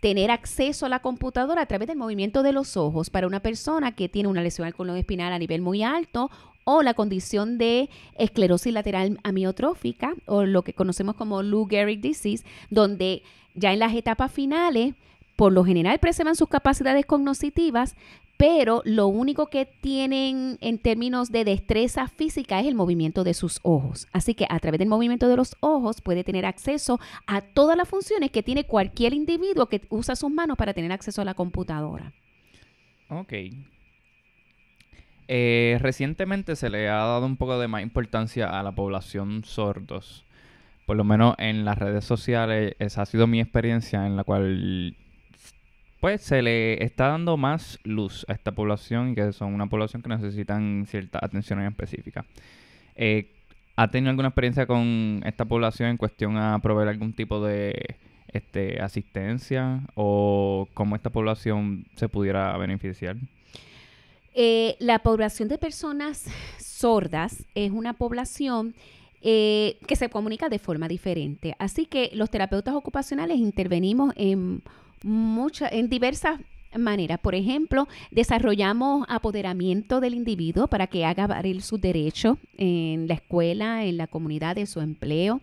tener 0.00 0.30
acceso 0.30 0.86
a 0.86 0.88
la 0.88 1.00
computadora 1.00 1.62
a 1.62 1.66
través 1.66 1.86
del 1.86 1.98
movimiento 1.98 2.42
de 2.42 2.52
los 2.52 2.76
ojos 2.76 3.10
para 3.10 3.26
una 3.26 3.40
persona 3.40 3.92
que 3.92 4.08
tiene 4.08 4.28
una 4.28 4.42
lesión 4.42 4.66
al 4.66 4.74
colon 4.74 4.96
espinal 4.96 5.32
a 5.32 5.38
nivel 5.38 5.60
muy 5.60 5.82
alto 5.82 6.30
o 6.64 6.82
la 6.82 6.94
condición 6.94 7.58
de 7.58 7.90
esclerosis 8.16 8.72
lateral 8.72 9.18
amiotrófica 9.22 10.14
o 10.26 10.44
lo 10.44 10.62
que 10.62 10.74
conocemos 10.74 11.16
como 11.16 11.42
Lou 11.42 11.66
Gehrig 11.66 12.00
disease, 12.00 12.44
donde 12.70 13.22
ya 13.54 13.72
en 13.72 13.78
las 13.78 13.94
etapas 13.94 14.32
finales 14.32 14.94
por 15.36 15.52
lo 15.52 15.64
general 15.64 15.98
preservan 15.98 16.36
sus 16.36 16.48
capacidades 16.48 17.06
cognitivas, 17.06 17.96
pero 18.40 18.80
lo 18.86 19.06
único 19.06 19.48
que 19.48 19.66
tienen 19.66 20.56
en 20.62 20.78
términos 20.78 21.30
de 21.30 21.44
destreza 21.44 22.08
física 22.08 22.58
es 22.58 22.66
el 22.66 22.74
movimiento 22.74 23.22
de 23.22 23.34
sus 23.34 23.60
ojos. 23.62 24.08
Así 24.14 24.32
que 24.32 24.46
a 24.48 24.58
través 24.60 24.78
del 24.78 24.88
movimiento 24.88 25.28
de 25.28 25.36
los 25.36 25.58
ojos 25.60 26.00
puede 26.00 26.24
tener 26.24 26.46
acceso 26.46 26.98
a 27.26 27.42
todas 27.42 27.76
las 27.76 27.86
funciones 27.86 28.30
que 28.30 28.42
tiene 28.42 28.64
cualquier 28.64 29.12
individuo 29.12 29.66
que 29.66 29.82
usa 29.90 30.16
sus 30.16 30.30
manos 30.30 30.56
para 30.56 30.72
tener 30.72 30.90
acceso 30.90 31.20
a 31.20 31.26
la 31.26 31.34
computadora. 31.34 32.14
Ok. 33.10 33.34
Eh, 35.28 35.76
recientemente 35.78 36.56
se 36.56 36.70
le 36.70 36.88
ha 36.88 36.96
dado 36.96 37.26
un 37.26 37.36
poco 37.36 37.58
de 37.58 37.68
más 37.68 37.82
importancia 37.82 38.58
a 38.58 38.62
la 38.62 38.72
población 38.72 39.44
sordos. 39.44 40.24
Por 40.86 40.96
lo 40.96 41.04
menos 41.04 41.34
en 41.36 41.66
las 41.66 41.76
redes 41.76 42.06
sociales, 42.06 42.74
esa 42.78 43.02
ha 43.02 43.06
sido 43.06 43.26
mi 43.26 43.38
experiencia 43.38 44.06
en 44.06 44.16
la 44.16 44.24
cual 44.24 44.96
pues 46.00 46.22
se 46.22 46.42
le 46.42 46.82
está 46.82 47.08
dando 47.08 47.36
más 47.36 47.78
luz 47.84 48.24
a 48.28 48.32
esta 48.32 48.52
población 48.52 49.10
y 49.10 49.14
que 49.14 49.32
son 49.32 49.54
una 49.54 49.66
población 49.66 50.02
que 50.02 50.08
necesitan 50.08 50.86
cierta 50.86 51.20
atención 51.22 51.60
específica. 51.60 52.24
Eh, 52.96 53.30
¿Ha 53.76 53.88
tenido 53.88 54.10
alguna 54.10 54.28
experiencia 54.28 54.66
con 54.66 55.22
esta 55.24 55.44
población 55.44 55.90
en 55.90 55.96
cuestión 55.96 56.36
a 56.36 56.58
proveer 56.58 56.88
algún 56.88 57.12
tipo 57.12 57.44
de 57.44 57.96
este, 58.32 58.80
asistencia 58.80 59.80
o 59.94 60.68
cómo 60.74 60.96
esta 60.96 61.10
población 61.10 61.86
se 61.96 62.08
pudiera 62.08 62.56
beneficiar? 62.56 63.16
Eh, 64.34 64.76
la 64.80 65.00
población 65.00 65.48
de 65.48 65.58
personas 65.58 66.26
sordas 66.58 67.44
es 67.54 67.70
una 67.70 67.94
población 67.94 68.74
eh, 69.22 69.76
que 69.86 69.96
se 69.96 70.08
comunica 70.08 70.48
de 70.48 70.58
forma 70.58 70.88
diferente. 70.88 71.54
Así 71.58 71.86
que 71.86 72.10
los 72.14 72.30
terapeutas 72.30 72.74
ocupacionales 72.74 73.38
intervenimos 73.38 74.14
en, 74.16 74.62
muchas, 75.02 75.72
en 75.72 75.88
diversas 75.88 76.40
maneras. 76.78 77.18
Por 77.20 77.34
ejemplo, 77.34 77.88
desarrollamos 78.10 79.04
apoderamiento 79.08 80.00
del 80.00 80.14
individuo 80.14 80.68
para 80.68 80.86
que 80.86 81.04
haga 81.04 81.26
valer 81.26 81.62
sus 81.62 81.80
derechos 81.80 82.38
en 82.56 83.08
la 83.08 83.14
escuela, 83.14 83.84
en 83.84 83.96
la 83.96 84.06
comunidad, 84.06 84.58
en 84.58 84.66
su 84.66 84.80
empleo. 84.80 85.40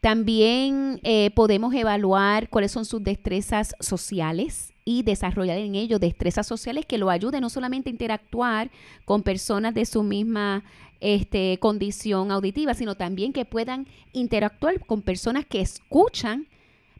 También 0.00 1.00
eh, 1.02 1.30
podemos 1.32 1.74
evaluar 1.74 2.48
cuáles 2.48 2.70
son 2.70 2.84
sus 2.84 3.02
destrezas 3.02 3.74
sociales 3.80 4.72
y 4.84 5.02
desarrollar 5.02 5.58
en 5.58 5.74
ello 5.74 5.98
destrezas 5.98 6.46
sociales 6.46 6.86
que 6.86 6.98
lo 6.98 7.10
ayuden 7.10 7.40
no 7.40 7.50
solamente 7.50 7.90
a 7.90 7.92
interactuar 7.92 8.70
con 9.04 9.22
personas 9.22 9.74
de 9.74 9.84
su 9.84 10.02
misma 10.02 10.62
este, 11.00 11.58
condición 11.58 12.30
auditiva, 12.30 12.74
sino 12.74 12.94
también 12.94 13.32
que 13.32 13.44
puedan 13.44 13.86
interactuar 14.12 14.84
con 14.86 15.02
personas 15.02 15.44
que 15.46 15.60
escuchan 15.60 16.46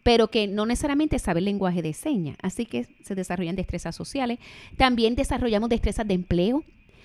pero 0.09 0.29
que 0.29 0.47
no 0.47 0.65
necesariamente 0.65 1.19
saben 1.19 1.45
lenguaje 1.45 1.83
de 1.83 1.93
señas. 1.93 2.39
Así 2.41 2.65
que 2.65 2.87
se 3.03 3.15
desarrollan 3.15 3.57
destrezas 3.57 3.95
sociales. 3.95 4.39
También 4.79 5.15
desarrollamos 5.15 5.69
destrezas 5.69 6.09
de 6.09 6.15
empleo 6.15 6.65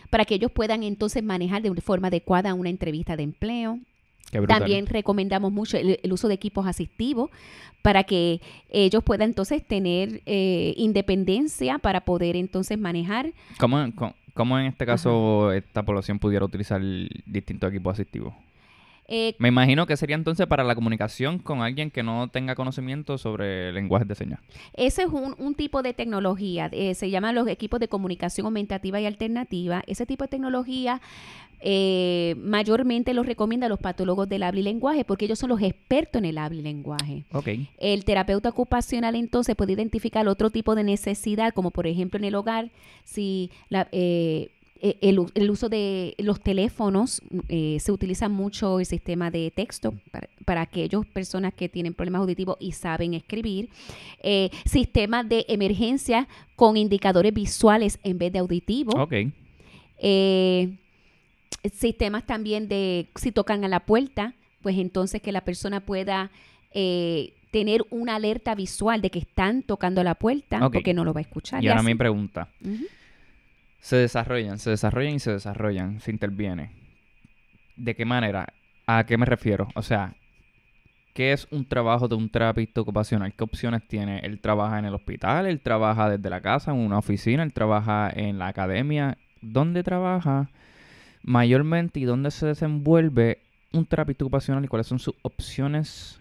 para 0.10 0.24
que 0.24 0.36
ellos 0.36 0.54
puedan 0.54 0.84
entonces 0.84 1.22
manejar 1.22 1.62
de 1.62 1.82
forma 1.82 2.08
adecuada 2.08 2.54
una 2.54 2.70
entrevista 2.70 3.18
de 3.18 3.24
empleo. 3.24 3.80
También 4.48 4.88
recomendamos 4.88 5.52
mucho 5.52 5.76
el, 5.76 6.14
uso 6.14 6.30
de 6.30 6.36
equipos 6.36 6.66
asistivos 6.66 7.30
para 7.82 8.06
que 8.06 8.40
ellos 8.70 9.04
puedan 9.04 9.32
entonces 9.32 9.68
tener 9.68 10.22
eh, 10.26 10.74
independencia 10.78 11.80
para 11.80 12.06
poder 12.06 12.38
entonces 12.38 12.80
manejar. 12.80 13.34
¿Cómo, 13.60 13.86
cómo, 14.34 14.58
en 14.58 14.68
este 14.68 14.86
caso 14.86 15.52
esta 15.52 15.84
población 15.84 16.20
pudiera 16.20 16.46
utilizar 16.46 16.82
distintos 17.26 17.70
equipos 17.70 17.96
asistivos? 17.96 18.34
Eh, 19.08 19.36
Me 19.40 19.50
imagino 19.50 19.86
que 19.86 19.98
sería 19.98 20.16
entonces 20.16 20.48
para 20.48 20.64
la 20.64 20.76
comunicación 20.76 21.40
con 21.40 21.62
alguien 21.62 21.92
que 21.92 22.04
no 22.04 22.30
tenga 22.30 22.56
conocimiento 22.56 23.18
sobre 23.18 23.72
lenguajes 23.74 24.08
de 24.08 24.16
señas. 24.16 24.40
Ese 24.74 25.04
es 25.04 25.10
un, 25.10 25.56
tipo 25.56 25.82
de 25.82 25.94
tecnología, 25.94 26.70
eh, 26.72 26.96
se 26.96 27.10
llaman 27.10 27.36
los 27.36 27.48
equipos 27.48 27.80
de 27.80 27.88
comunicación 27.88 28.46
aumentativa 28.46 29.00
y 29.00 29.06
alternativa. 29.06 29.84
Ese 29.88 30.06
tipo 30.06 30.24
de 30.24 30.30
tecnología 30.30 31.02
eh, 31.66 32.36
mayormente 32.40 33.14
los 33.14 33.26
recomienda 33.26 33.70
los 33.70 33.80
patólogos 33.80 34.28
del 34.28 34.44
habla 34.44 34.60
y 34.60 34.64
lenguaje 34.64 35.06
porque 35.06 35.26
ellos 35.26 35.40
son 35.40 35.50
los 35.50 35.62
expertos 35.62 36.20
en 36.20 36.26
el 36.26 36.38
habla 36.38 36.60
y 36.60 36.62
lenguaje. 36.62 37.24
Okay. 37.32 37.70
El 37.78 38.04
terapeuta 38.04 38.50
ocupacional 38.50 39.16
entonces 39.16 39.56
puede 39.56 39.72
identificar 39.72 40.28
otro 40.28 40.50
tipo 40.50 40.76
de 40.76 40.84
necesidad, 40.84 41.54
como 41.54 41.72
por 41.72 41.88
ejemplo 41.88 42.18
en 42.18 42.26
el 42.26 42.36
hogar, 42.36 42.72
si 43.06 43.50
la, 43.70 43.88
eh, 43.94 44.52
eh, 44.84 44.98
el, 45.02 45.50
uso 45.50 45.70
de 45.70 46.14
los 46.20 46.42
teléfonos, 46.42 47.22
se 47.48 47.92
utiliza 47.92 48.30
mucho 48.30 48.80
el 48.80 48.86
sistema 48.86 49.32
de 49.32 49.52
texto 49.56 49.94
para, 50.46 50.62
aquellas 50.62 51.06
personas 51.08 51.54
que 51.54 51.70
tienen 51.70 51.94
problemas 51.94 52.20
auditivos 52.20 52.58
y 52.60 52.74
saben 52.74 53.16
escribir. 53.16 53.70
sistemas 54.66 55.28
de 55.28 55.46
emergencia 55.48 56.28
con 56.56 56.78
indicadores 56.78 57.34
visuales 57.34 57.98
en 58.04 58.18
vez 58.18 58.32
de 58.32 58.40
auditivos. 58.40 58.96
Okay 58.96 59.34
sistemas 61.72 62.26
también 62.26 62.68
de 62.68 63.08
si 63.16 63.32
tocan 63.32 63.64
a 63.64 63.68
la 63.68 63.82
puerta, 63.82 64.34
pues 64.62 64.78
entonces 64.78 65.22
que 65.22 65.32
la 65.32 65.42
persona 65.42 65.80
pueda 65.82 66.32
eh, 66.72 67.34
tener 67.52 67.84
una 67.90 68.16
alerta 68.16 68.56
visual 68.56 69.02
de 69.02 69.10
que 69.10 69.20
están 69.20 69.64
tocando 69.64 70.02
a 70.02 70.04
la 70.04 70.16
puerta 70.16 70.60
porque 70.72 70.94
no 70.94 71.04
lo 71.04 71.14
va 71.14 71.20
a 71.20 71.22
escuchar. 71.22 71.64
Y, 71.64 71.68
ahora 71.68 71.84
mi 71.84 71.96
pregunta. 71.96 72.50
Se 73.84 73.98
desarrollan, 73.98 74.58
se 74.58 74.72
desarrollan 74.72 75.16
y 75.16 75.20
se 75.20 75.32
desarrollan, 75.32 76.00
se 76.00 76.10
interviene. 76.10 76.72
¿De 77.76 77.96
qué 77.96 78.06
manera? 78.06 78.54
¿A 78.88 79.06
qué 79.06 79.18
me 79.18 79.26
refiero? 79.26 79.68
O 79.76 79.82
sea, 79.82 80.16
¿qué 81.14 81.34
es 81.34 81.48
un 81.52 81.66
trabajo 81.66 82.08
de 82.08 82.16
un 82.16 82.30
terapeuta 82.30 82.82
ocupacional? 82.82 83.34
¿Qué 83.34 83.44
opciones 83.44 83.88
tiene? 83.88 84.20
Él 84.20 84.40
trabaja 84.42 84.80
en 84.80 84.86
el 84.86 84.96
hospital, 84.96 85.46
él 85.46 85.60
trabaja 85.62 86.10
desde 86.10 86.30
la 86.30 86.42
casa, 86.42 86.72
en 86.72 86.78
una 86.78 86.98
oficina, 86.98 87.44
él 87.44 87.54
trabaja 87.54 88.10
en 88.12 88.40
la 88.40 88.48
academia. 88.48 89.18
¿Dónde 89.42 89.84
trabaja? 89.84 90.50
mayormente 91.24 92.00
y 92.00 92.04
dónde 92.04 92.30
se 92.32 92.46
desenvuelve 92.46 93.40
un 93.72 93.86
terapeuta 93.86 94.26
ocupacional 94.26 94.64
y 94.64 94.68
cuáles 94.68 94.88
son 94.88 95.00
sus 95.00 95.16
opciones 95.24 96.20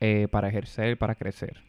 eh, 0.00 0.26
para 0.30 0.48
ejercer, 0.48 0.98
para 0.98 1.14
crecer. 1.14 1.62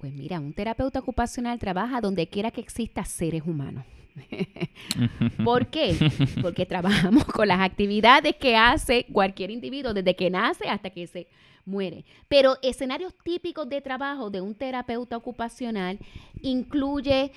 Pues 0.00 0.12
mira, 0.12 0.40
un 0.40 0.52
terapeuta 0.52 0.98
ocupacional 0.98 1.58
trabaja 1.60 2.00
donde 2.00 2.26
quiera 2.26 2.50
que 2.50 2.60
exista 2.60 3.04
seres 3.04 3.42
humanos. 3.46 3.84
¿Por 5.44 5.66
qué? 5.68 5.96
Porque 6.42 6.66
trabajamos 6.66 7.24
con 7.24 7.48
las 7.48 7.60
actividades 7.60 8.36
que 8.36 8.56
hace 8.56 9.06
cualquier 9.12 9.50
individuo 9.50 9.94
desde 9.94 10.16
que 10.16 10.30
nace 10.30 10.68
hasta 10.68 10.90
que 10.90 11.06
se 11.06 11.26
muere. 11.64 12.04
Pero 12.28 12.56
escenarios 12.62 13.14
típicos 13.22 13.68
de 13.68 13.80
trabajo 13.80 14.30
de 14.30 14.40
un 14.40 14.54
terapeuta 14.54 15.16
ocupacional 15.16 15.98
incluye 16.40 17.32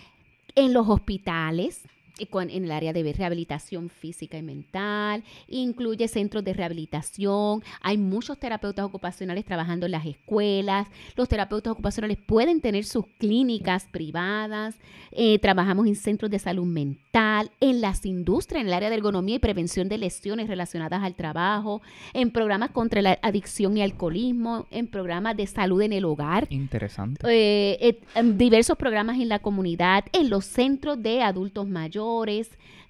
en 0.56 0.74
los 0.74 0.88
hospitales, 0.88 1.84
en 2.18 2.66
el 2.66 2.72
área 2.72 2.94
de 2.94 3.14
rehabilitación 3.14 3.90
física 3.90 4.38
y 4.38 4.42
mental, 4.42 5.24
incluye 5.48 6.08
centros 6.08 6.44
de 6.44 6.54
rehabilitación, 6.54 7.64
hay 7.82 7.98
muchos 7.98 8.40
terapeutas 8.40 8.86
ocupacionales 8.86 9.46
trabajando 9.46 9.86
en 9.86 9.92
las 9.92 10.06
escuelas, 10.06 10.88
los 11.16 11.28
terapeutas 11.28 11.72
ocupacionales 11.72 12.18
pueden 12.18 12.62
tener 12.62 12.86
sus 12.86 13.06
clínicas 13.18 13.88
privadas, 13.92 14.76
eh, 15.12 15.40
trabajamos 15.40 15.88
en 15.88 15.96
centros 15.96 16.32
de 16.32 16.40
salud 16.40 16.66
mental, 16.66 17.52
en 17.60 17.82
las 17.82 18.06
industrias, 18.06 18.62
en 18.62 18.68
el 18.68 18.74
área 18.74 18.90
de 18.90 18.96
ergonomía 18.96 19.36
y 19.36 19.40
prevención 19.40 19.90
de 19.90 19.98
lesiones 19.98 20.48
relacionadas 20.48 21.04
al 21.04 21.16
trabajo, 21.16 21.82
en 22.14 22.32
programas 22.32 22.72
contra 22.72 23.02
la 23.02 23.20
adicción 23.22 23.78
y 23.78 23.82
alcoholismo, 23.82 24.68
en 24.72 24.88
programas 24.88 25.38
de 25.38 25.48
salud 25.48 25.82
en 25.82 25.94
el 25.94 26.06
hogar. 26.06 26.48
Interesante. 26.50 27.26
Eh, 27.30 27.78
eh, 27.82 28.02
en 28.16 28.38
diversos 28.38 28.78
programas 28.78 29.18
en 29.18 29.30
la 29.30 29.40
comunidad, 29.40 30.06
en 30.12 30.30
los 30.30 30.46
centros 30.46 31.02
de 31.02 31.22
adultos 31.22 31.68
mayores 31.68 32.05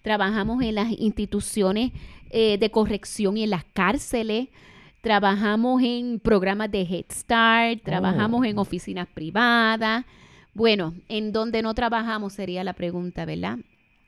trabajamos 0.02 0.62
en 0.62 0.76
las 0.76 0.92
instituciones 0.92 1.92
eh, 2.30 2.58
de 2.58 2.70
corrección 2.70 3.38
y 3.38 3.44
en 3.44 3.50
las 3.50 3.64
cárceles, 3.64 4.50
trabajamos 5.02 5.82
en 5.84 6.20
programas 6.20 6.72
de 6.72 6.82
Head 6.82 7.06
Start, 7.12 7.84
trabajamos 7.84 8.46
en 8.46 8.58
oh. 8.58 8.62
oficinas 8.62 9.08
privadas. 9.08 10.06
Bueno, 10.54 10.94
en 11.10 11.32
donde 11.32 11.62
no 11.62 11.74
trabajamos 11.74 12.34
sería 12.34 12.64
la 12.64 12.74
pregunta, 12.74 13.26
¿verdad? 13.26 13.60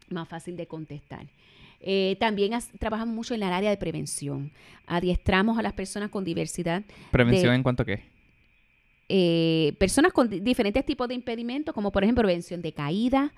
Más 0.10 0.28
fácil 0.28 0.56
de 0.56 0.66
contestar. 0.66 1.28
Eh, 1.80 2.18
también 2.20 2.54
trabajamos 2.80 3.14
mucho 3.14 3.34
en 3.34 3.44
el 3.44 3.54
área 3.54 3.70
de 3.70 3.78
prevención. 3.78 4.52
Adiestramos 4.88 5.58
a 5.58 5.62
las 5.62 5.74
personas 5.74 6.10
con 6.10 6.24
diversidad. 6.24 6.84
¿Prevención 7.12 7.54
en 7.54 7.64
cuanto 7.64 7.84
a 7.84 7.86
qué? 7.86 8.17
Eh, 9.10 9.74
personas 9.78 10.12
con 10.12 10.30
diferentes 10.30 10.86
tipos 10.86 11.08
de 11.08 11.14
impedimentos, 11.14 11.74
como 11.74 11.94
por 11.94 12.04
ejemplo 12.04 12.24
prevención 12.24 12.62
de 12.62 12.74
caída, 12.74 13.32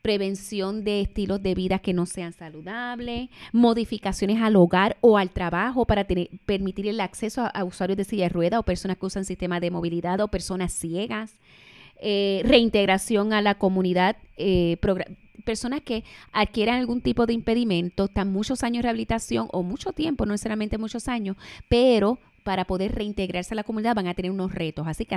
prevención 0.00 0.84
de 0.84 1.00
estilos 1.00 1.42
de 1.42 1.56
vida 1.56 1.80
que 1.80 1.92
no 1.92 2.06
sean 2.06 2.32
saludables, 2.32 3.28
modificaciones 3.52 4.40
al 4.40 4.54
hogar 4.54 4.96
o 5.00 5.18
al 5.18 5.30
trabajo 5.30 5.84
para 5.84 6.06
permitir 6.06 6.86
el 6.86 7.00
acceso 7.00 7.50
a, 7.52 7.64
usuarios 7.64 7.96
de 7.96 8.04
silla 8.04 8.24
de 8.24 8.28
ruedas 8.28 8.60
o 8.60 8.62
personas 8.62 8.98
que 8.98 9.06
usan 9.06 9.24
sistemas 9.24 9.60
de 9.60 9.72
movilidad 9.72 10.20
o 10.20 10.28
personas 10.28 10.72
ciegas, 10.72 11.34
eh, 12.00 12.42
reintegración 12.44 13.32
a 13.32 13.42
la 13.42 13.56
comunidad, 13.56 14.16
eh, 14.36 14.76
personas 15.44 15.80
que 15.80 16.04
adquieran 16.30 16.76
algún 16.76 17.00
tipo 17.00 17.26
de 17.26 17.32
impedimento, 17.32 18.04
están 18.04 18.30
muchos 18.30 18.62
años 18.62 18.82
de 18.82 18.82
rehabilitación 18.82 19.48
o 19.50 19.64
mucho 19.64 19.92
tiempo, 19.92 20.24
no 20.24 20.32
necesariamente 20.32 20.78
muchos 20.78 21.08
años, 21.08 21.36
pero 21.68 22.20
para 22.46 22.64
poder 22.64 22.94
reintegrarse 22.94 23.54
a 23.54 23.56
la 23.56 23.64
comunidad 23.64 23.96
van 23.96 24.06
a 24.06 24.14
tener 24.14 24.30
unos 24.30 24.54
retos. 24.54 24.86
Así 24.86 25.04
que 25.04 25.16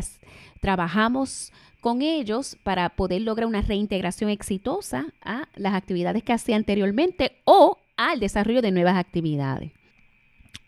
trabajamos 0.62 1.54
con 1.80 2.02
ellos 2.02 2.58
para 2.64 2.90
poder 2.90 3.22
lograr 3.22 3.48
una 3.48 3.62
reintegración 3.62 4.32
exitosa 4.32 5.06
a 5.22 5.48
las 5.56 5.76
actividades 5.76 6.24
que 6.24 6.34
hacía 6.34 6.56
anteriormente 6.56 7.34
o 7.46 7.78
al 7.98 8.20
desarrollo 8.20 8.64
de 8.64 8.72
nuevas 8.72 8.98
actividades. 8.98 9.72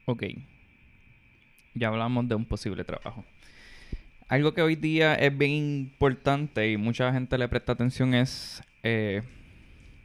Ok. 0.05 0.23
Ya 1.73 1.87
hablamos 1.87 2.29
de 2.29 2.35
un 2.35 2.45
posible 2.45 2.83
trabajo. 2.83 3.25
Algo 4.27 4.53
que 4.53 4.61
hoy 4.61 4.75
día 4.75 5.15
es 5.15 5.35
bien 5.35 5.51
importante 5.51 6.71
y 6.71 6.77
mucha 6.77 7.11
gente 7.11 7.39
le 7.39 7.47
presta 7.47 7.71
atención 7.71 8.13
es 8.13 8.61
eh, 8.83 9.23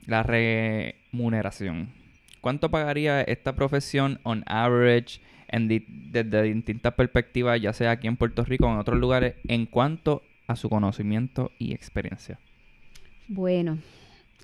la 0.07 0.23
remuneración. 0.23 1.93
¿Cuánto 2.41 2.71
pagaría 2.71 3.21
esta 3.21 3.55
profesión 3.55 4.21
on 4.23 4.43
average 4.47 5.21
desde 5.51 6.43
distintas 6.43 6.95
perspectivas, 6.95 7.61
ya 7.61 7.73
sea 7.73 7.93
aquí 7.93 8.07
en 8.07 8.17
Puerto 8.17 8.45
Rico 8.45 8.67
o 8.67 8.73
en 8.73 8.79
otros 8.79 8.99
lugares, 8.99 9.35
en 9.49 9.67
cuanto 9.67 10.23
a 10.47 10.57
su 10.57 10.69
conocimiento 10.69 11.51
y 11.59 11.73
experiencia? 11.73 12.39
Bueno, 13.29 13.79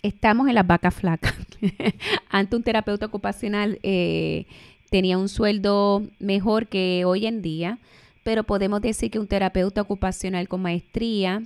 estamos 0.03 0.49
en 0.49 0.55
las 0.55 0.67
vacas 0.67 0.95
flacas. 0.95 1.35
Antes 2.29 2.57
un 2.57 2.63
terapeuta 2.63 3.07
ocupacional 3.07 3.79
eh, 3.83 4.47
tenía 4.91 5.19
un 5.19 5.29
sueldo 5.29 6.03
mejor 6.19 6.67
que 6.67 7.05
hoy 7.05 7.27
en 7.27 7.43
día, 7.43 7.79
pero 8.25 8.45
podemos 8.45 8.81
decir 8.81 9.11
que 9.11 9.19
un 9.19 9.27
terapeuta 9.27 9.81
ocupacional 9.81 10.49
con 10.49 10.63
maestría 10.63 11.43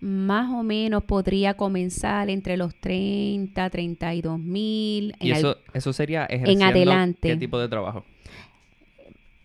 más 0.00 0.50
o 0.52 0.62
menos 0.62 1.04
podría 1.04 1.54
comenzar 1.54 2.30
entre 2.30 2.56
los 2.56 2.74
30, 2.74 3.70
32 3.70 4.38
mil. 4.38 5.14
¿Y 5.20 5.30
eso, 5.30 5.56
eso 5.72 5.92
sería 5.92 6.26
en 6.28 6.62
adelante. 6.62 7.28
qué 7.28 7.36
tipo 7.36 7.58
de 7.58 7.68
trabajo? 7.68 8.04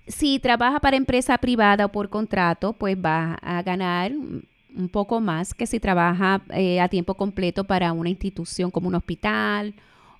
si 0.09 0.39
trabaja 0.39 0.79
para 0.79 0.98
empresa 0.98 1.38
privada 1.38 1.86
o 1.86 1.91
por 1.91 2.09
contrato, 2.09 2.74
pues 2.74 2.98
va 2.98 3.36
a 3.41 3.62
ganar 3.62 4.12
un 4.12 4.89
poco 4.89 5.21
más 5.21 5.53
que 5.53 5.67
si 5.67 5.79
trabaja 5.79 6.41
eh, 6.50 6.81
a 6.81 6.89
tiempo 6.89 7.13
completo 7.13 7.63
para 7.63 7.93
una 7.93 8.09
institución 8.09 8.71
como 8.71 8.88
un 8.88 8.95
hospital 8.95 9.74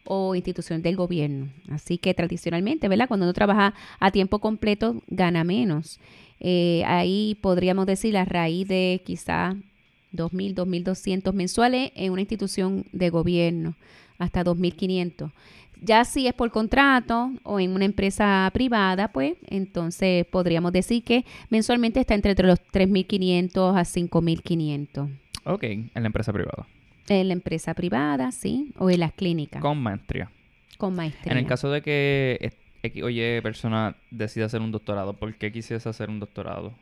o 0.06 0.36
institución 0.36 0.82
del 0.82 0.96
gobierno. 0.96 1.50
Así 1.70 1.98
que 1.98 2.14
tradicionalmente, 2.14 2.88
¿verdad? 2.88 3.08
Cuando 3.08 3.26
uno 3.26 3.34
trabaja 3.34 3.74
a 4.00 4.12
tiempo 4.12 4.40
completo, 4.40 5.02
gana 5.08 5.44
menos. 5.44 6.00
Eh, 6.40 6.84
ahí 6.86 7.38
podríamos 7.42 7.86
decir 7.86 8.16
a 8.16 8.26
raíz 8.26 8.68
de 8.68 9.02
quizá 9.06 9.56
2.000, 10.14 10.56
2.200 10.56 11.34
mensuales 11.34 11.92
en 11.96 12.12
una 12.12 12.22
institución 12.22 12.86
de 12.92 13.10
gobierno, 13.10 13.76
hasta 14.18 14.44
2.500. 14.44 15.32
Ya 15.82 16.04
si 16.04 16.28
es 16.28 16.34
por 16.34 16.52
contrato 16.52 17.32
o 17.44 17.60
en 17.60 17.72
una 17.72 17.86
empresa 17.86 18.50
privada, 18.54 19.14
pues 19.14 19.36
entonces 19.48 20.26
podríamos 20.26 20.74
decir 20.74 21.04
que 21.04 21.26
mensualmente 21.50 22.02
está 22.02 22.16
entre 22.16 22.36
los 22.36 22.60
3.500 22.74 23.78
a 23.78 23.84
5.500. 23.84 25.10
Ok, 25.46 25.64
en 25.64 25.90
la 25.96 26.08
empresa 26.08 26.34
privada. 26.34 26.68
En 27.08 27.28
la 27.30 27.34
empresa 27.34 27.74
privada, 27.74 28.32
sí, 28.32 28.74
o 28.78 28.90
en 28.90 29.00
las 29.00 29.14
clínicas. 29.14 29.62
Con 29.62 29.82
maestría. 29.82 30.30
Con 30.78 30.96
maestría. 30.96 31.32
En 31.32 31.38
el 31.38 31.46
caso 31.48 31.72
de 31.72 31.82
que, 31.82 32.52
oye, 33.02 33.42
persona 33.42 33.96
decida 34.12 34.46
hacer 34.46 34.62
un 34.62 34.72
doctorado, 34.72 35.14
¿por 35.14 35.34
qué 35.36 35.52
quisiese 35.52 35.88
hacer 35.88 36.10
un 36.10 36.20
doctorado? 36.20 36.74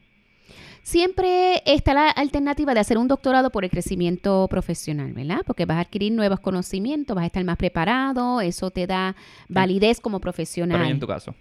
Siempre 0.87 1.61
está 1.65 1.93
la 1.93 2.09
alternativa 2.11 2.73
de 2.73 2.79
hacer 2.79 2.97
un 2.97 3.09
doctorado 3.09 3.49
por 3.49 3.65
el 3.65 3.69
crecimiento 3.69 4.47
profesional, 4.49 5.11
¿verdad? 5.11 5.41
Porque 5.45 5.65
vas 5.65 5.79
a 5.79 5.81
adquirir 5.81 6.13
nuevos 6.13 6.39
conocimientos, 6.39 7.13
vas 7.13 7.23
a 7.23 7.25
estar 7.25 7.43
más 7.43 7.57
preparado, 7.57 8.39
eso 8.39 8.71
te 8.71 8.87
da 8.87 9.13
validez 9.49 9.99
como 9.99 10.21
profesional. 10.21 10.79
Pero 10.79 10.89
en 10.89 10.99
tu 11.01 11.05
caso. 11.05 11.35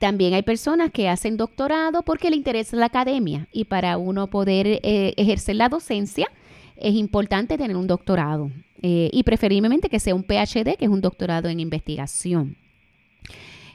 También 0.00 0.34
hay 0.34 0.42
personas 0.42 0.90
que 0.90 1.08
hacen 1.08 1.36
doctorado 1.36 2.02
porque 2.02 2.30
le 2.30 2.36
interesa 2.36 2.76
la 2.76 2.86
academia 2.86 3.46
y 3.52 3.66
para 3.66 3.96
uno 3.96 4.26
poder 4.26 4.66
eh, 4.66 5.14
ejercer 5.16 5.54
la 5.54 5.68
docencia 5.68 6.26
es 6.74 6.94
importante 6.96 7.56
tener 7.56 7.76
un 7.76 7.86
doctorado 7.86 8.50
eh, 8.82 9.08
y 9.12 9.22
preferiblemente 9.22 9.88
que 9.88 10.00
sea 10.00 10.16
un 10.16 10.24
PhD, 10.24 10.76
que 10.76 10.86
es 10.86 10.90
un 10.90 11.00
doctorado 11.00 11.48
en 11.48 11.60
investigación. 11.60 12.56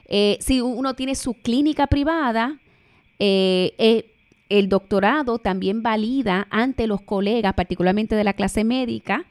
Eh, 0.08 0.36
si 0.42 0.60
uno 0.60 0.92
tiene 0.92 1.14
su 1.14 1.32
clínica 1.32 1.86
privada, 1.86 2.60
eh, 3.18 4.12
el 4.48 4.68
doctorado 4.68 5.38
también 5.38 5.82
valida 5.82 6.46
ante 6.50 6.86
los 6.86 7.00
colegas, 7.00 7.54
particularmente 7.54 8.14
de 8.14 8.24
la 8.24 8.32
clase 8.32 8.64
médica, 8.64 9.24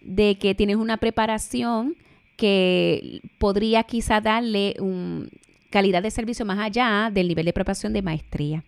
de 0.00 0.36
que 0.36 0.54
tienes 0.54 0.76
una 0.76 0.96
preparación 0.96 1.96
que 2.36 3.20
podría 3.38 3.84
quizá 3.84 4.20
darle 4.20 4.76
un 4.80 5.30
calidad 5.70 6.02
de 6.02 6.10
servicio 6.10 6.44
más 6.44 6.58
allá 6.58 7.10
del 7.12 7.28
nivel 7.28 7.46
de 7.46 7.52
preparación 7.52 7.92
de 7.92 8.02
maestría. 8.02 8.64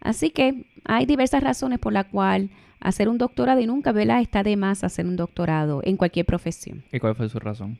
Así 0.00 0.30
que 0.30 0.64
hay 0.84 1.06
diversas 1.06 1.42
razones 1.42 1.78
por 1.78 1.92
las 1.92 2.06
cuales 2.06 2.50
hacer 2.80 3.08
un 3.08 3.18
doctorado 3.18 3.60
y 3.60 3.66
nunca, 3.66 3.92
¿verdad? 3.92 4.20
Está 4.20 4.42
de 4.42 4.56
más 4.56 4.84
hacer 4.84 5.06
un 5.06 5.16
doctorado 5.16 5.80
en 5.84 5.96
cualquier 5.96 6.26
profesión. 6.26 6.84
¿Y 6.92 7.00
cuál 7.00 7.14
fue 7.14 7.28
su 7.28 7.38
razón? 7.38 7.78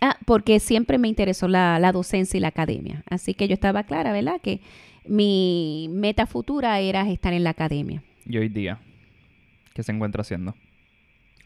Ah, 0.00 0.16
porque 0.26 0.60
siempre 0.60 0.98
me 0.98 1.08
interesó 1.08 1.48
la, 1.48 1.78
la 1.78 1.92
docencia 1.92 2.36
y 2.36 2.40
la 2.40 2.48
academia. 2.48 3.02
Así 3.08 3.34
que 3.34 3.48
yo 3.48 3.54
estaba 3.54 3.84
clara, 3.84 4.12
¿verdad? 4.12 4.40
Que 4.40 4.60
mi 5.08 5.88
meta 5.90 6.26
futura 6.26 6.78
era 6.80 7.08
estar 7.08 7.32
en 7.32 7.44
la 7.44 7.50
academia. 7.50 8.02
¿Y 8.26 8.38
hoy 8.38 8.48
día? 8.48 8.80
¿Qué 9.74 9.82
se 9.82 9.92
encuentra 9.92 10.22
haciendo? 10.22 10.54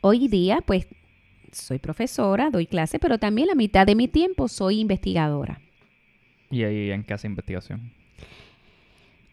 Hoy 0.01 0.29
día, 0.29 0.61
pues, 0.67 0.87
soy 1.53 1.79
profesora, 1.79 2.51
doy 2.51 2.67
clase, 2.67 2.99
pero 2.99 3.19
también 3.19 3.49
la 3.49 3.55
mitad 3.55 3.87
de 3.87 3.95
mi 3.95 4.09
tiempo 4.09 4.49
soy 4.49 4.81
investigadora. 4.81 5.61
¿Y 6.51 6.65
ahí 6.65 6.91
en 6.91 7.05
qué 7.05 7.15
hace 7.15 7.27
investigación? 7.27 7.93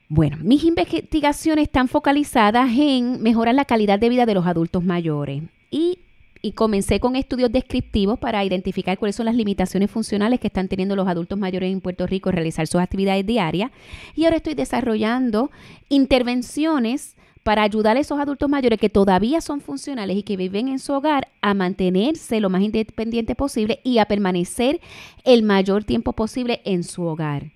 Bueno, 0.10 0.38
mis 0.42 0.64
investigaciones 0.64 1.64
están 1.64 1.88
focalizadas 1.88 2.72
en 2.76 3.22
mejorar 3.22 3.54
la 3.54 3.66
calidad 3.66 4.00
de 4.00 4.10
vida 4.10 4.26
de 4.26 4.34
los 4.34 4.48
adultos 4.48 4.84
mayores 4.84 5.44
y 5.70 6.00
y 6.42 6.54
comencé 6.54 7.00
con 7.00 7.16
estudios 7.16 7.52
descriptivos 7.52 8.18
para 8.18 8.44
identificar 8.46 8.98
cuáles 8.98 9.16
son 9.16 9.26
las 9.26 9.36
limitaciones 9.36 9.92
funcionales 9.92 10.40
que 10.40 10.48
están 10.48 10.68
teniendo 10.68 10.96
los 10.96 11.08
adultos 11.08 11.38
mayores 11.38 11.72
en 11.72 11.82
Puerto 11.82 12.08
Rico 12.08 12.32
realizar 12.32 12.68
sus 12.68 12.82
actividades 12.82 13.26
diarias. 13.26 13.72
Y 14.16 14.26
ahora 14.26 14.38
estoy 14.38 14.54
desarrollando 14.54 15.52
intervenciones 15.90 17.16
para 17.44 17.64
ayudar 17.64 17.98
a 17.98 18.00
esos 18.00 18.20
adultos 18.20 18.50
mayores 18.50 18.80
que 18.80 18.90
todavía 18.90 19.42
son 19.42 19.62
funcionales 19.62 20.18
y 20.18 20.24
que 20.24 20.38
viven 20.38 20.68
en 20.68 20.80
su 20.80 20.94
hogar 20.94 21.30
a 21.42 21.54
mantenerse 21.54 22.40
lo 22.40 22.50
más 22.50 22.62
independiente 22.62 23.36
posible 23.36 23.80
y 23.84 23.98
a 23.98 24.06
permanecer 24.06 24.80
el 25.24 25.44
mayor 25.44 25.84
tiempo 25.84 26.14
posible 26.14 26.62
en 26.66 26.84
su 26.84 27.04
hogar. 27.04 27.52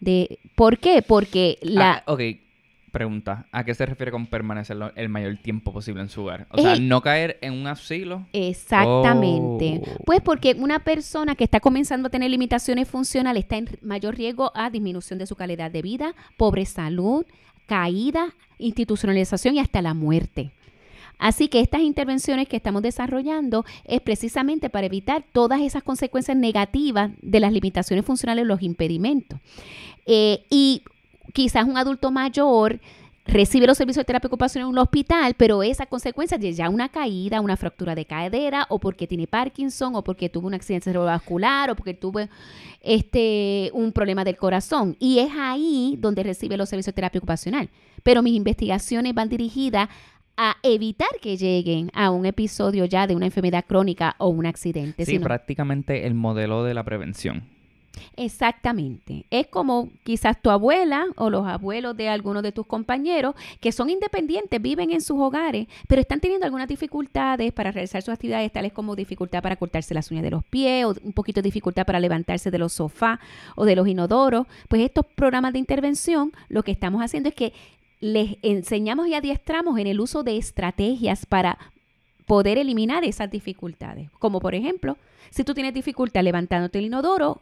De, 0.00 0.38
¿Por 0.54 0.78
qué? 0.78 1.02
Porque 1.02 1.58
la... 1.62 2.02
Ah, 2.06 2.16
Pregunta, 2.96 3.46
¿a 3.52 3.62
qué 3.62 3.74
se 3.74 3.84
refiere 3.84 4.10
con 4.10 4.26
permanecer 4.26 4.74
el 4.94 5.10
mayor 5.10 5.36
tiempo 5.36 5.70
posible 5.70 6.00
en 6.00 6.08
su 6.08 6.22
hogar? 6.22 6.46
O 6.48 6.56
sea, 6.56 6.76
no 6.76 7.02
caer 7.02 7.36
en 7.42 7.52
un 7.52 7.66
asilo. 7.66 8.26
Exactamente. 8.32 9.82
Oh. 9.84 10.04
Pues 10.06 10.22
porque 10.22 10.56
una 10.58 10.78
persona 10.78 11.34
que 11.34 11.44
está 11.44 11.60
comenzando 11.60 12.06
a 12.06 12.10
tener 12.10 12.30
limitaciones 12.30 12.88
funcionales 12.88 13.42
está 13.42 13.58
en 13.58 13.68
mayor 13.82 14.16
riesgo 14.16 14.50
a 14.54 14.70
disminución 14.70 15.18
de 15.18 15.26
su 15.26 15.36
calidad 15.36 15.70
de 15.70 15.82
vida, 15.82 16.14
pobre 16.38 16.64
salud, 16.64 17.26
caída, 17.66 18.32
institucionalización 18.56 19.56
y 19.56 19.58
hasta 19.58 19.82
la 19.82 19.92
muerte. 19.92 20.52
Así 21.18 21.48
que 21.48 21.60
estas 21.60 21.82
intervenciones 21.82 22.48
que 22.48 22.56
estamos 22.56 22.80
desarrollando 22.80 23.66
es 23.84 24.00
precisamente 24.00 24.70
para 24.70 24.86
evitar 24.86 25.22
todas 25.32 25.60
esas 25.60 25.82
consecuencias 25.82 26.38
negativas 26.38 27.10
de 27.20 27.40
las 27.40 27.52
limitaciones 27.52 28.06
funcionales, 28.06 28.46
los 28.46 28.62
impedimentos. 28.62 29.38
Eh, 30.06 30.46
y 30.48 30.82
quizás 31.32 31.66
un 31.66 31.76
adulto 31.76 32.10
mayor 32.10 32.80
recibe 33.26 33.66
los 33.66 33.76
servicios 33.76 34.02
de 34.02 34.06
terapia 34.06 34.28
ocupacional 34.28 34.68
en 34.68 34.72
un 34.72 34.78
hospital, 34.78 35.34
pero 35.36 35.62
esa 35.62 35.86
consecuencia 35.86 36.38
de 36.38 36.52
ya 36.52 36.68
una 36.68 36.88
caída, 36.88 37.40
una 37.40 37.56
fractura 37.56 37.94
de 37.94 38.04
cadera, 38.04 38.66
o 38.68 38.78
porque 38.78 39.06
tiene 39.06 39.26
Parkinson, 39.26 39.96
o 39.96 40.02
porque 40.02 40.28
tuvo 40.28 40.46
un 40.46 40.54
accidente 40.54 40.84
cerebrovascular, 40.84 41.70
o 41.70 41.76
porque 41.76 41.94
tuvo 41.94 42.20
este, 42.80 43.70
un 43.74 43.92
problema 43.92 44.24
del 44.24 44.36
corazón. 44.36 44.96
Y 44.98 45.18
es 45.18 45.30
ahí 45.36 45.96
donde 45.98 46.22
recibe 46.22 46.56
los 46.56 46.68
servicios 46.68 46.94
de 46.94 46.96
terapia 46.96 47.18
ocupacional. 47.18 47.68
Pero 48.02 48.22
mis 48.22 48.34
investigaciones 48.34 49.12
van 49.14 49.28
dirigidas 49.28 49.88
a 50.36 50.56
evitar 50.62 51.08
que 51.20 51.36
lleguen 51.36 51.90
a 51.94 52.10
un 52.10 52.26
episodio 52.26 52.84
ya 52.84 53.06
de 53.06 53.16
una 53.16 53.26
enfermedad 53.26 53.64
crónica 53.66 54.14
o 54.18 54.28
un 54.28 54.46
accidente. 54.46 55.04
Sí, 55.04 55.18
prácticamente 55.18 56.06
el 56.06 56.14
modelo 56.14 56.62
de 56.62 56.74
la 56.74 56.84
prevención. 56.84 57.55
Exactamente. 58.16 59.26
Es 59.30 59.46
como 59.46 59.90
quizás 60.04 60.40
tu 60.40 60.50
abuela 60.50 61.06
o 61.16 61.30
los 61.30 61.46
abuelos 61.46 61.96
de 61.96 62.08
algunos 62.08 62.42
de 62.42 62.52
tus 62.52 62.66
compañeros 62.66 63.34
que 63.60 63.72
son 63.72 63.90
independientes, 63.90 64.60
viven 64.60 64.90
en 64.90 65.00
sus 65.00 65.18
hogares, 65.18 65.66
pero 65.88 66.00
están 66.00 66.20
teniendo 66.20 66.46
algunas 66.46 66.68
dificultades 66.68 67.52
para 67.52 67.72
realizar 67.72 68.02
sus 68.02 68.14
actividades, 68.14 68.52
tales 68.52 68.72
como 68.72 68.96
dificultad 68.96 69.42
para 69.42 69.56
cortarse 69.56 69.94
las 69.94 70.10
uñas 70.10 70.24
de 70.24 70.30
los 70.30 70.44
pies 70.44 70.84
o 70.84 70.94
un 71.02 71.12
poquito 71.12 71.40
de 71.40 71.48
dificultad 71.48 71.86
para 71.86 72.00
levantarse 72.00 72.50
de 72.50 72.58
los 72.58 72.72
sofás 72.72 73.18
o 73.54 73.64
de 73.64 73.76
los 73.76 73.88
inodoros. 73.88 74.46
Pues 74.68 74.82
estos 74.82 75.06
programas 75.06 75.52
de 75.52 75.58
intervención 75.58 76.32
lo 76.48 76.62
que 76.62 76.72
estamos 76.72 77.02
haciendo 77.02 77.28
es 77.28 77.34
que 77.34 77.52
les 78.00 78.36
enseñamos 78.42 79.08
y 79.08 79.14
adiestramos 79.14 79.78
en 79.78 79.86
el 79.86 80.00
uso 80.00 80.22
de 80.22 80.36
estrategias 80.36 81.26
para 81.26 81.58
poder 82.26 82.58
eliminar 82.58 83.04
esas 83.04 83.30
dificultades. 83.30 84.10
Como 84.18 84.40
por 84.40 84.54
ejemplo, 84.54 84.98
si 85.30 85.44
tú 85.44 85.54
tienes 85.54 85.74
dificultad 85.74 86.22
levantándote 86.22 86.78
el 86.78 86.86
inodoro, 86.86 87.40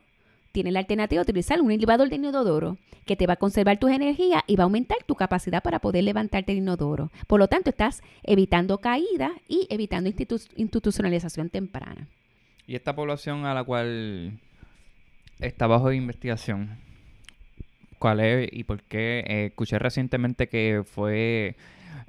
tiene 0.55 0.71
la 0.71 0.79
alternativa 0.79 1.19
de 1.19 1.31
utilizar 1.31 1.61
un 1.61 1.73
elevador 1.73 2.09
de 2.09 2.15
inodoro 2.15 2.79
que 3.07 3.17
te 3.17 3.27
va 3.27 3.33
a 3.33 3.37
conservar 3.37 3.77
tus 3.79 3.91
energías 3.91 4.45
y 4.47 4.55
va 4.55 4.63
a 4.63 4.67
aumentar 4.67 4.99
tu 5.05 5.17
capacidad 5.17 5.65
para 5.65 5.81
poder 5.81 6.05
levantarte 6.05 6.53
el 6.53 6.59
inodoro. 6.59 7.11
Por 7.27 7.41
lo 7.41 7.49
tanto, 7.49 7.71
estás 7.71 8.03
evitando 8.23 8.79
caídas 8.79 9.33
y 9.49 9.67
evitando 9.69 10.09
institucionalización 10.09 11.51
temprana. 11.51 12.07
¿Y 12.69 12.77
esta 12.77 12.95
población 12.95 13.47
a 13.47 13.53
la 13.53 13.65
cual 13.65 14.39
está 15.41 15.67
bajo 15.67 15.93
investigación? 15.93 16.79
¿Cuál 17.99 18.21
es 18.21 18.49
y 18.53 18.63
por 18.63 18.81
qué? 18.85 19.25
Eh, 19.27 19.47
escuché 19.47 19.81
recientemente 19.81 20.49
que 20.49 20.85
fue 20.87 21.57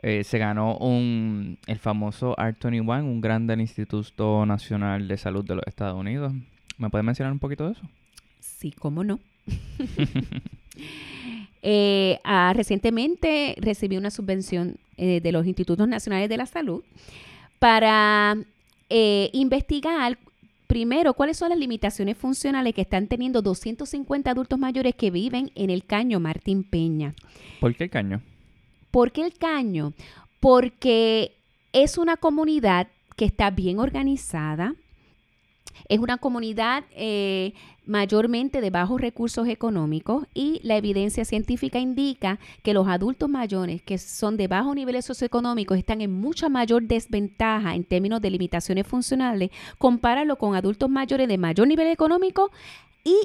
eh, 0.04 0.24
se 0.24 0.38
ganó 0.38 0.78
un 0.78 1.58
el 1.66 1.80
famoso 1.80 2.36
ART21, 2.36 3.02
un 3.02 3.22
gran 3.22 3.48
del 3.48 3.62
Instituto 3.62 4.46
Nacional 4.46 5.08
de 5.08 5.18
Salud 5.18 5.44
de 5.44 5.56
los 5.56 5.64
Estados 5.66 6.00
Unidos. 6.00 6.32
¿Me 6.78 6.92
puede 6.92 7.04
mencionar 7.04 7.34
un 7.34 7.40
poquito 7.40 7.66
de 7.66 7.72
eso? 7.72 7.90
Sí, 8.58 8.72
cómo 8.72 9.04
no. 9.04 9.20
Eh, 11.68 12.20
ah, 12.24 12.54
recientemente 12.56 13.56
recibí 13.58 13.98
una 13.98 14.12
subvención 14.12 14.78
eh, 14.98 15.20
de 15.20 15.32
los 15.32 15.48
Institutos 15.48 15.88
Nacionales 15.88 16.30
de 16.30 16.38
la 16.38 16.46
Salud 16.46 16.84
para 17.58 18.38
eh, 18.88 19.32
investigar 19.34 20.20
primero 20.68 21.16
cuáles 21.16 21.38
son 21.38 21.50
las 21.50 21.58
limitaciones 21.58 22.18
funcionales 22.18 22.76
que 22.76 22.82
están 22.82 23.08
teniendo 23.08 23.42
250 23.42 24.30
adultos 24.30 24.60
mayores 24.60 24.94
que 24.94 25.10
viven 25.10 25.52
en 25.56 25.72
el 25.72 25.86
Caño 25.86 26.20
Martín 26.20 26.64
Peña. 26.64 27.16
¿Por 27.60 27.76
qué 27.76 27.86
el 27.86 27.90
Caño? 27.90 28.22
¿Por 28.92 29.12
qué 29.12 29.24
el 29.24 29.34
Caño? 29.34 29.94
Porque 30.40 31.32
es 31.74 31.98
una 31.98 32.16
comunidad 32.16 32.90
que 33.16 33.26
está 33.26 33.50
bien 33.50 33.80
organizada, 33.80 34.76
es 35.90 36.00
una 36.00 36.18
comunidad 36.18 36.84
eh, 36.92 37.54
mayormente 37.86 38.62
de 38.62 38.70
bajos 38.70 39.00
recursos 39.00 39.48
económicos 39.48 40.26
y 40.34 40.60
la 40.64 40.78
evidencia 40.78 41.26
científica 41.26 41.80
indica 41.80 42.40
que 42.64 42.74
los 42.74 42.88
adultos 42.88 43.30
mayores 43.30 43.82
que 43.82 43.98
son 43.98 44.38
de 44.38 44.48
bajos 44.48 44.76
niveles 44.76 45.06
socioeconómicos 45.06 45.78
están 45.78 46.02
en 46.02 46.12
mucha 46.12 46.50
mayor 46.50 46.84
desventaja 46.84 47.76
en 47.76 47.84
términos 47.84 48.22
de 48.22 48.32
limitaciones 48.32 48.88
funcionales, 48.88 49.52
compáralo 49.78 50.38
con 50.38 50.56
adultos 50.56 50.90
mayores 50.90 51.28
de 51.28 51.38
mayor 51.38 51.68
nivel 51.68 51.88
económico 51.88 52.52
y 53.04 53.16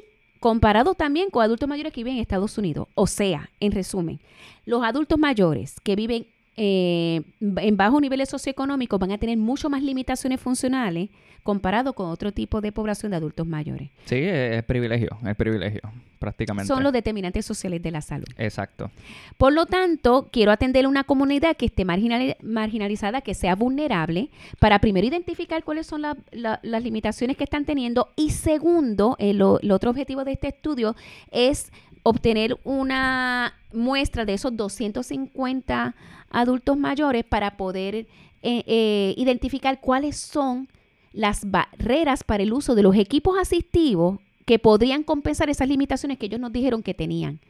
comparado 0.40 0.94
también 0.94 1.30
con 1.30 1.42
adultos 1.42 1.68
mayores 1.68 1.92
que 1.92 2.00
viven 2.00 2.16
en 2.16 2.22
Estados 2.22 2.56
Unidos. 2.58 2.88
O 2.94 3.06
sea, 3.06 3.50
en 3.60 3.72
resumen, 3.72 4.20
los 4.64 4.82
adultos 4.82 5.18
mayores 5.18 5.78
que 5.80 5.96
viven 5.96 6.26
eh, 6.56 7.22
en 7.40 7.76
bajos 7.76 8.00
niveles 8.00 8.28
socioeconómicos 8.28 8.98
van 8.98 9.12
a 9.12 9.18
tener 9.18 9.38
mucho 9.38 9.70
más 9.70 9.82
limitaciones 9.82 10.40
funcionales 10.40 11.10
comparado 11.42 11.94
con 11.94 12.10
otro 12.10 12.32
tipo 12.32 12.60
de 12.60 12.72
población 12.72 13.10
de 13.10 13.16
adultos 13.16 13.46
mayores. 13.46 13.90
Sí, 14.04 14.16
es 14.16 14.62
privilegio, 14.64 15.16
es 15.26 15.36
privilegio, 15.36 15.80
prácticamente. 16.18 16.66
Son 16.66 16.82
los 16.82 16.92
determinantes 16.92 17.46
sociales 17.46 17.82
de 17.82 17.90
la 17.90 18.02
salud. 18.02 18.26
Exacto. 18.36 18.90
Por 19.38 19.52
lo 19.52 19.66
tanto, 19.66 20.28
quiero 20.30 20.52
atender 20.52 20.84
a 20.84 20.88
una 20.88 21.04
comunidad 21.04 21.56
que 21.56 21.66
esté 21.66 21.84
marginalizada, 21.84 23.22
que 23.22 23.34
sea 23.34 23.54
vulnerable, 23.54 24.28
para 24.58 24.80
primero 24.80 25.06
identificar 25.06 25.64
cuáles 25.64 25.86
son 25.86 26.02
las 26.02 26.82
limitaciones 26.82 27.36
que 27.36 27.44
están 27.44 27.64
teniendo 27.64 28.10
y 28.16 28.30
segundo, 28.30 29.16
el 29.18 29.40
otro 29.42 29.90
objetivo 29.90 30.24
de 30.24 30.32
este 30.32 30.48
estudio 30.48 30.94
es 31.30 31.72
obtener 32.02 32.58
una 32.64 33.54
muestra 33.72 34.24
de 34.24 34.34
esos 34.34 34.56
250 34.56 35.94
adultos 36.30 36.78
mayores 36.78 37.24
para 37.24 37.56
poder 37.56 37.94
eh, 37.94 38.06
eh, 38.42 39.14
identificar 39.16 39.80
cuáles 39.80 40.16
son 40.16 40.68
las 41.12 41.50
barreras 41.50 42.24
para 42.24 42.42
el 42.42 42.52
uso 42.52 42.74
de 42.74 42.82
los 42.82 42.96
equipos 42.96 43.38
asistivos 43.38 44.20
que 44.46 44.58
podrían 44.58 45.02
compensar 45.02 45.50
esas 45.50 45.68
limitaciones 45.68 46.18
que 46.18 46.26
ellos 46.26 46.40
nos 46.40 46.52
dijeron 46.52 46.82
que 46.82 46.94
tenían. 46.94 47.40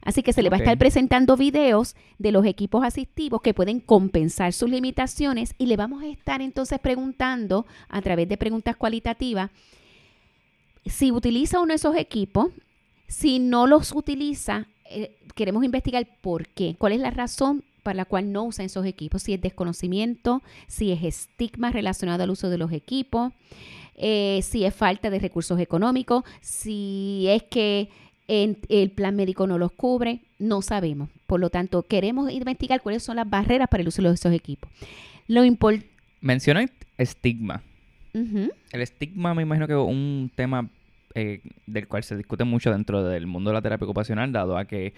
Así 0.00 0.22
que 0.22 0.32
se 0.32 0.42
le 0.42 0.50
va 0.50 0.56
a 0.56 0.60
estar 0.60 0.76
presentando 0.76 1.36
videos 1.36 1.96
de 2.18 2.30
los 2.30 2.44
equipos 2.44 2.84
asistivos 2.84 3.40
que 3.40 3.54
pueden 3.54 3.80
compensar 3.80 4.52
sus 4.52 4.68
limitaciones 4.68 5.54
y 5.58 5.66
le 5.66 5.76
vamos 5.76 6.02
a 6.02 6.06
estar 6.06 6.42
entonces 6.42 6.78
preguntando 6.78 7.66
a 7.88 8.02
través 8.02 8.28
de 8.28 8.36
preguntas 8.36 8.76
cualitativas 8.76 9.50
si 10.86 11.12
utiliza 11.12 11.60
uno 11.60 11.68
de 11.68 11.76
esos 11.76 11.96
equipos, 11.96 12.48
si 13.06 13.38
no 13.38 13.66
los 13.66 13.92
utiliza, 13.92 14.66
eh, 14.90 15.16
queremos 15.34 15.64
investigar 15.64 16.06
por 16.20 16.48
qué, 16.48 16.76
cuál 16.78 16.92
es 16.92 17.00
la 17.00 17.10
razón 17.10 17.64
para 17.84 17.98
la 17.98 18.04
cual 18.04 18.32
no 18.32 18.42
usan 18.42 18.66
esos 18.66 18.84
equipos, 18.86 19.22
si 19.22 19.34
es 19.34 19.40
desconocimiento, 19.40 20.42
si 20.66 20.90
es 20.90 21.04
estigma 21.04 21.70
relacionado 21.70 22.24
al 22.24 22.30
uso 22.30 22.50
de 22.50 22.58
los 22.58 22.72
equipos, 22.72 23.32
eh, 23.94 24.40
si 24.42 24.64
es 24.64 24.74
falta 24.74 25.10
de 25.10 25.20
recursos 25.20 25.60
económicos, 25.60 26.24
si 26.40 27.26
es 27.28 27.44
que 27.44 27.90
el 28.26 28.90
plan 28.90 29.14
médico 29.14 29.46
no 29.46 29.58
los 29.58 29.70
cubre, 29.72 30.20
no 30.38 30.62
sabemos. 30.62 31.10
Por 31.26 31.40
lo 31.40 31.50
tanto, 31.50 31.82
queremos 31.82 32.32
investigar 32.32 32.80
cuáles 32.80 33.02
son 33.02 33.16
las 33.16 33.28
barreras 33.28 33.68
para 33.68 33.82
el 33.82 33.88
uso 33.88 34.02
de 34.02 34.14
esos 34.14 34.32
equipos. 34.32 34.68
Lo 35.28 35.44
Menciona 36.20 36.66
estigma. 36.96 37.62
El 38.14 38.80
estigma 38.80 39.34
me 39.34 39.42
imagino 39.42 39.66
que 39.66 39.74
es 39.74 39.78
un 39.78 40.30
tema 40.34 40.70
eh, 41.14 41.40
del 41.66 41.86
cual 41.86 42.02
se 42.02 42.16
discute 42.16 42.44
mucho 42.44 42.70
dentro 42.70 43.04
del 43.04 43.26
mundo 43.26 43.50
de 43.50 43.54
la 43.54 43.62
terapia 43.62 43.84
ocupacional, 43.84 44.32
dado 44.32 44.56
a 44.56 44.64
que 44.64 44.94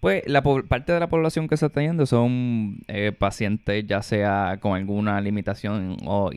pues 0.00 0.22
la 0.26 0.42
parte 0.42 0.92
de 0.92 1.00
la 1.00 1.08
población 1.08 1.48
que 1.48 1.56
se 1.56 1.66
está 1.66 1.80
yendo 1.80 2.06
son 2.06 2.78
eh, 2.88 3.12
pacientes 3.12 3.86
ya 3.86 4.02
sea 4.02 4.58
con 4.60 4.76
alguna 4.76 5.20
limitación 5.20 5.96
o, 6.04 6.30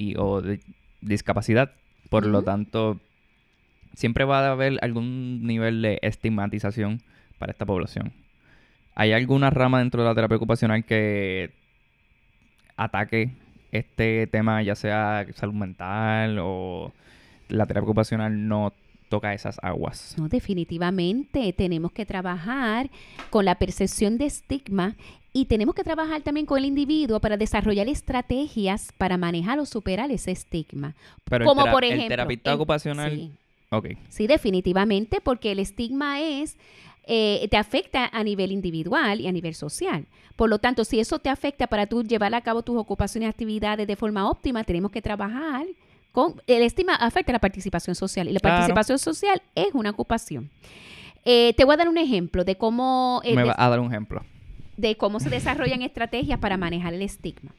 discapacidad. 1.02 1.72
Por 2.10 2.26
lo 2.26 2.42
tanto, 2.44 3.00
siempre 3.94 4.26
va 4.26 4.40
a 4.40 4.52
haber 4.52 4.80
algún 4.82 5.46
nivel 5.46 5.82
de 5.82 6.00
estigmatización 6.02 7.02
para 7.38 7.52
esta 7.52 7.66
población. 7.66 8.14
¿Hay 8.96 9.14
alguna 9.14 9.50
rama 9.50 9.80
dentro 9.80 10.02
de 10.02 10.10
la 10.10 10.16
terapia 10.16 10.38
ocupacional 10.38 10.84
que 10.84 11.52
ataque 12.76 13.32
este 13.72 14.28
tema, 14.28 14.62
ya 14.64 14.76
sea 14.76 15.26
salud 15.36 15.54
mental 15.54 16.38
o 16.42 16.92
la 17.50 17.66
terapia 17.66 17.86
ocupacional 17.86 18.48
no 18.48 18.74
toca 19.10 19.34
esas 19.34 19.60
aguas. 19.62 20.16
No, 20.18 20.30
definitivamente 20.30 21.52
tenemos 21.54 21.92
que 21.92 22.06
trabajar 22.06 22.90
con 23.30 23.44
la 23.44 23.56
percepción 23.56 24.18
de 24.18 24.28
estigma 24.28 24.96
y 25.34 25.46
tenemos 25.46 25.76
que 25.76 25.84
trabajar 25.84 26.22
también 26.22 26.46
con 26.46 26.60
el 26.60 26.66
individuo 26.66 27.20
para 27.20 27.38
desarrollar 27.38 27.88
estrategias 27.88 28.92
para 28.98 29.18
manejar 29.18 29.60
o 29.60 29.66
superar 29.66 30.10
ese 30.12 30.32
estigma. 30.32 30.96
Como 31.30 31.70
por 31.70 31.84
ejemplo, 31.84 32.04
el 32.04 32.10
terapeuta 32.10 32.56
ocupacional. 32.56 33.12
Sí. 33.12 33.98
sí, 34.10 34.28
definitivamente, 34.28 35.22
porque 35.22 35.52
el 35.52 35.60
estigma 35.60 36.22
es 36.22 36.58
eh, 37.12 37.48
te 37.50 37.58
afecta 37.58 38.10
a 38.12 38.24
nivel 38.24 38.52
individual 38.52 39.20
y 39.20 39.28
a 39.28 39.32
nivel 39.32 39.56
social. 39.56 40.06
Por 40.36 40.50
lo 40.50 40.60
tanto, 40.60 40.86
si 40.86 41.00
eso 41.00 41.20
te 41.20 41.30
afecta 41.30 41.68
para 41.68 41.88
tú 41.88 42.04
llevar 42.04 42.34
a 42.36 42.42
cabo 42.42 42.62
tus 42.62 42.78
ocupaciones 42.78 43.28
y 43.28 43.30
actividades 43.30 43.88
de 43.88 43.96
forma 43.96 44.30
óptima, 44.30 44.64
tenemos 44.64 44.92
que 44.92 45.02
trabajar 45.02 45.66
el 46.48 46.64
estima 46.64 46.96
afecta 46.96 47.32
la 47.32 47.40
participación 47.40 47.96
social 47.96 48.28
y 48.28 48.34
la 48.34 48.40
participación 48.40 49.00
social 49.00 49.42
es 49.56 49.70
una 49.74 49.92
ocupación. 49.92 50.50
Eh, 51.26 51.54
te 51.58 51.66
voy 51.66 51.74
a 51.74 51.78
dar 51.78 51.90
un 51.90 51.98
ejemplo 51.98 52.44
de 52.44 52.56
cómo... 52.56 53.22
Me 53.24 53.44
va 53.44 53.56
a 53.58 53.70
dar 53.70 53.80
un 53.80 53.88
ejemplo. 53.88 54.24
De 54.78 54.96
cómo 54.96 55.20
se 55.20 55.30
desarrollan 55.30 55.82
estrategias 55.82 56.40
para 56.40 56.58
manejar 56.58 56.94
el 56.94 57.02
estigma. 57.02 57.54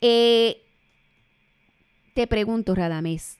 Eh, 0.00 0.62
te 2.14 2.26
pregunto, 2.26 2.74
Radamés, 2.74 3.38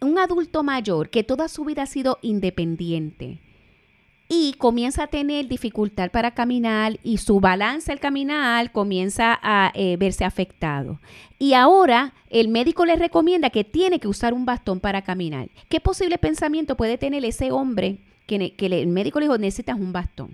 un 0.00 0.18
adulto 0.18 0.62
mayor 0.62 1.10
que 1.10 1.22
toda 1.22 1.48
su 1.48 1.64
vida 1.64 1.82
ha 1.82 1.86
sido 1.86 2.18
independiente, 2.22 3.40
y 4.32 4.52
comienza 4.52 5.02
a 5.02 5.06
tener 5.08 5.48
dificultad 5.48 6.12
para 6.12 6.30
caminar 6.30 7.00
y 7.02 7.18
su 7.18 7.40
balance 7.40 7.90
al 7.90 7.98
caminar 7.98 8.70
comienza 8.70 9.36
a 9.42 9.72
eh, 9.74 9.96
verse 9.96 10.24
afectado. 10.24 11.00
Y 11.40 11.54
ahora 11.54 12.14
el 12.30 12.46
médico 12.46 12.86
le 12.86 12.94
recomienda 12.94 13.50
que 13.50 13.64
tiene 13.64 13.98
que 13.98 14.06
usar 14.06 14.32
un 14.32 14.46
bastón 14.46 14.78
para 14.78 15.02
caminar. 15.02 15.48
¿Qué 15.68 15.80
posible 15.80 16.16
pensamiento 16.16 16.76
puede 16.76 16.96
tener 16.96 17.24
ese 17.24 17.50
hombre 17.50 17.98
que, 18.28 18.54
el 18.56 18.86
médico 18.86 19.18
le 19.18 19.26
dijo 19.26 19.36
necesitas 19.36 19.76
un 19.76 19.92
bastón? 19.92 20.30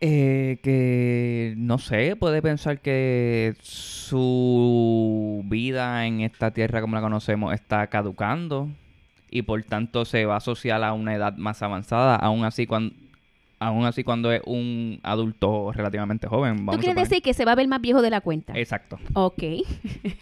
Eh, 0.00 0.58
que 0.62 1.54
no 1.56 1.78
sé, 1.78 2.14
puede 2.14 2.40
pensar 2.40 2.80
que 2.80 3.56
su 3.62 5.42
vida 5.46 6.06
en 6.06 6.20
esta 6.20 6.52
tierra 6.52 6.80
como 6.80 6.94
la 6.94 7.02
conocemos 7.02 7.52
está 7.52 7.88
caducando 7.88 8.68
y 9.34 9.42
por 9.42 9.60
tanto 9.64 10.04
se 10.04 10.24
va 10.26 10.34
a 10.34 10.36
asociar 10.36 10.84
a 10.84 10.92
una 10.92 11.12
edad 11.12 11.36
más 11.36 11.60
avanzada, 11.60 12.14
aún 12.14 12.44
así 12.44 12.68
cuando 12.68 12.94
aún 13.58 13.84
así 13.84 14.04
cuando 14.04 14.30
es 14.30 14.40
un 14.46 15.00
adulto 15.02 15.72
relativamente 15.72 16.28
joven. 16.28 16.66
¿Tú 16.66 16.78
quieres 16.78 17.08
decir 17.08 17.20
que 17.20 17.34
se 17.34 17.44
va 17.44 17.52
a 17.52 17.54
ver 17.56 17.66
más 17.66 17.80
viejo 17.80 18.00
de 18.00 18.10
la 18.10 18.20
cuenta? 18.20 18.52
Exacto. 18.56 18.98
Ok. 19.14 19.42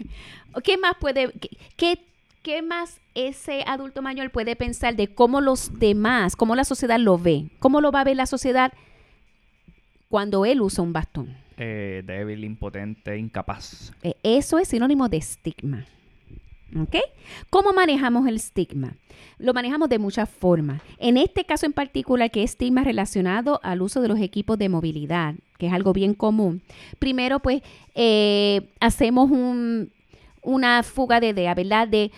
¿Qué 0.64 0.78
más 0.78 0.94
puede, 0.98 1.30
qué, 1.76 1.98
qué, 2.42 2.62
más 2.62 3.00
ese 3.14 3.64
adulto 3.66 4.00
mayor 4.00 4.30
puede 4.30 4.56
pensar 4.56 4.96
de 4.96 5.08
cómo 5.08 5.42
los 5.42 5.78
demás, 5.78 6.34
cómo 6.34 6.56
la 6.56 6.64
sociedad 6.64 6.98
lo 6.98 7.18
ve? 7.18 7.50
¿Cómo 7.58 7.82
lo 7.82 7.92
va 7.92 8.00
a 8.00 8.04
ver 8.04 8.16
la 8.16 8.26
sociedad 8.26 8.72
cuando 10.08 10.46
él 10.46 10.62
usa 10.62 10.82
un 10.82 10.94
bastón? 10.94 11.36
Eh, 11.58 12.02
débil, 12.06 12.44
impotente, 12.44 13.18
incapaz. 13.18 13.92
Eh, 14.02 14.14
eso 14.22 14.58
es 14.58 14.68
sinónimo 14.68 15.10
de 15.10 15.18
estigma. 15.18 15.84
¿Ok? 16.80 16.96
¿Cómo 17.50 17.72
manejamos 17.72 18.26
el 18.26 18.36
estigma? 18.36 18.96
Lo 19.38 19.52
manejamos 19.52 19.88
de 19.88 19.98
muchas 19.98 20.28
formas. 20.28 20.80
En 20.98 21.16
este 21.16 21.44
caso 21.44 21.66
en 21.66 21.72
particular, 21.72 22.30
que 22.30 22.42
es 22.42 22.52
estigma 22.52 22.84
relacionado 22.84 23.60
al 23.62 23.82
uso 23.82 24.00
de 24.00 24.08
los 24.08 24.20
equipos 24.20 24.58
de 24.58 24.68
movilidad, 24.68 25.34
que 25.58 25.66
es 25.66 25.72
algo 25.72 25.92
bien 25.92 26.14
común. 26.14 26.62
Primero, 26.98 27.40
pues, 27.40 27.62
eh, 27.94 28.70
hacemos 28.80 29.30
una 30.42 30.82
fuga 30.82 31.20
de 31.20 31.30
idea, 31.30 31.54
¿verdad? 31.54 31.88
De 31.88 32.10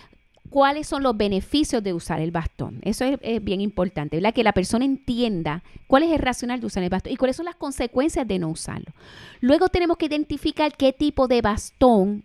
cuáles 0.49 0.87
son 0.87 1.03
los 1.03 1.17
beneficios 1.17 1.83
de 1.83 1.93
usar 1.93 2.21
el 2.21 2.31
bastón. 2.31 2.79
Eso 2.83 3.03
es, 3.21 3.43
bien 3.43 3.59
importante, 3.59 4.15
¿verdad? 4.15 4.33
Que 4.33 4.43
la 4.43 4.53
persona 4.53 4.85
entienda 4.85 5.63
cuál 5.87 6.03
es 6.03 6.11
el 6.11 6.19
racional 6.19 6.61
de 6.61 6.67
usar 6.67 6.81
el 6.83 6.89
bastón 6.89 7.11
y 7.11 7.17
cuáles 7.17 7.35
son 7.35 7.45
las 7.45 7.55
consecuencias 7.55 8.25
de 8.27 8.39
no 8.39 8.49
usarlo. 8.49 8.93
Luego 9.41 9.67
tenemos 9.67 9.97
que 9.97 10.05
identificar 10.05 10.75
qué 10.77 10.93
tipo 10.93 11.27
de 11.27 11.41
bastón 11.41 12.23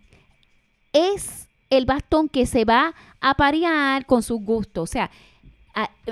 es 0.92 1.48
el 1.70 1.86
bastón 1.86 2.28
que 2.28 2.46
se 2.46 2.64
va 2.64 2.94
a 3.20 3.34
parear 3.34 4.04
con 4.06 4.22
sus 4.22 4.40
gustos. 4.42 4.90
O 4.90 4.92
sea, 4.92 5.10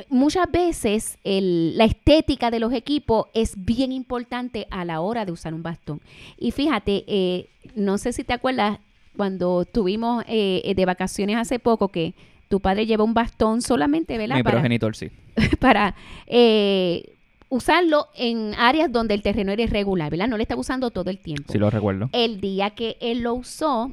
muchas 0.09 0.51
veces 0.51 1.19
la 1.25 1.85
estética 1.85 2.51
de 2.51 2.61
los 2.61 2.73
equipos 2.73 3.27
es 3.35 3.53
bien 3.57 3.93
importante 3.93 4.67
a 4.71 4.85
la 4.85 5.01
hora 5.01 5.25
de 5.25 5.33
usar 5.33 5.55
un 5.55 5.63
bastón. 5.63 6.01
Y 6.39 6.53
fíjate, 6.53 7.05
eh, 7.07 7.49
no 7.75 7.99
sé 7.99 8.13
si 8.13 8.25
te 8.25 8.33
acuerdas 8.33 8.79
cuando 9.17 9.65
tuvimos 9.65 10.25
eh, 10.29 10.73
de 10.75 10.85
vacaciones 10.85 11.37
hace 11.37 11.59
poco 11.59 11.89
que 11.89 12.15
tu 12.49 12.61
padre 12.61 12.87
lleva 12.87 13.05
un 13.05 13.15
bastón 13.15 13.63
solamente, 13.63 14.17
¿verdad? 14.17 14.37
Mi 14.37 14.43
progenitor, 14.43 14.97
sí. 14.97 15.11
Para 15.61 15.95
eh, 16.27 17.17
usarlo 17.49 18.09
en 18.15 18.55
áreas 18.57 18.91
donde 18.91 19.15
el 19.15 19.23
terreno 19.23 19.53
era 19.53 19.63
irregular, 19.63 20.11
¿verdad? 20.11 20.29
No 20.29 20.37
le 20.37 20.45
estaba 20.45 20.61
usando 20.61 20.91
todo 20.91 21.11
el 21.11 21.19
tiempo. 21.19 21.53
Sí, 21.53 21.59
lo 21.59 21.71
recuerdo. 21.71 22.09
El 22.13 22.41
día 22.41 22.71
que 22.71 22.97
él 23.01 23.21
lo 23.21 23.35
usó, 23.35 23.93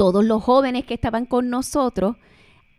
todos 0.00 0.24
los 0.24 0.42
jóvenes 0.42 0.86
que 0.86 0.94
estaban 0.94 1.26
con 1.26 1.50
nosotros, 1.50 2.16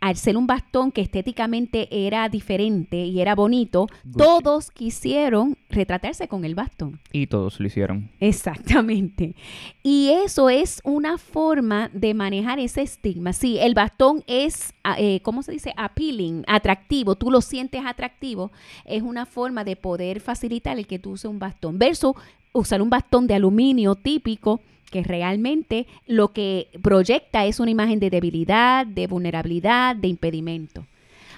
al 0.00 0.16
ser 0.16 0.36
un 0.36 0.48
bastón 0.48 0.90
que 0.90 1.02
estéticamente 1.02 1.86
era 2.08 2.28
diferente 2.28 2.96
y 2.96 3.20
era 3.20 3.36
bonito, 3.36 3.86
Gucci. 4.02 4.18
todos 4.18 4.72
quisieron 4.72 5.56
retratarse 5.70 6.26
con 6.26 6.44
el 6.44 6.56
bastón. 6.56 6.98
Y 7.12 7.28
todos 7.28 7.60
lo 7.60 7.68
hicieron. 7.68 8.10
Exactamente. 8.18 9.36
Y 9.84 10.08
eso 10.24 10.50
es 10.50 10.80
una 10.82 11.16
forma 11.16 11.90
de 11.92 12.12
manejar 12.12 12.58
ese 12.58 12.82
estigma. 12.82 13.32
Sí, 13.32 13.56
el 13.60 13.74
bastón 13.74 14.24
es, 14.26 14.74
eh, 14.98 15.20
¿cómo 15.22 15.44
se 15.44 15.52
dice? 15.52 15.72
Appealing, 15.76 16.42
atractivo. 16.48 17.14
Tú 17.14 17.30
lo 17.30 17.40
sientes 17.40 17.82
atractivo. 17.86 18.50
Es 18.84 19.02
una 19.02 19.26
forma 19.26 19.62
de 19.62 19.76
poder 19.76 20.18
facilitar 20.18 20.76
el 20.76 20.88
que 20.88 20.98
tú 20.98 21.12
uses 21.12 21.26
un 21.26 21.38
bastón. 21.38 21.78
Versus 21.78 22.14
usar 22.52 22.82
un 22.82 22.90
bastón 22.90 23.28
de 23.28 23.34
aluminio 23.34 23.94
típico 23.94 24.60
que 24.92 25.02
realmente 25.02 25.88
lo 26.06 26.32
que 26.32 26.68
proyecta 26.82 27.44
es 27.46 27.58
una 27.58 27.72
imagen 27.72 27.98
de 27.98 28.10
debilidad, 28.10 28.86
de 28.86 29.08
vulnerabilidad, 29.08 29.96
de 29.96 30.06
impedimento. 30.06 30.86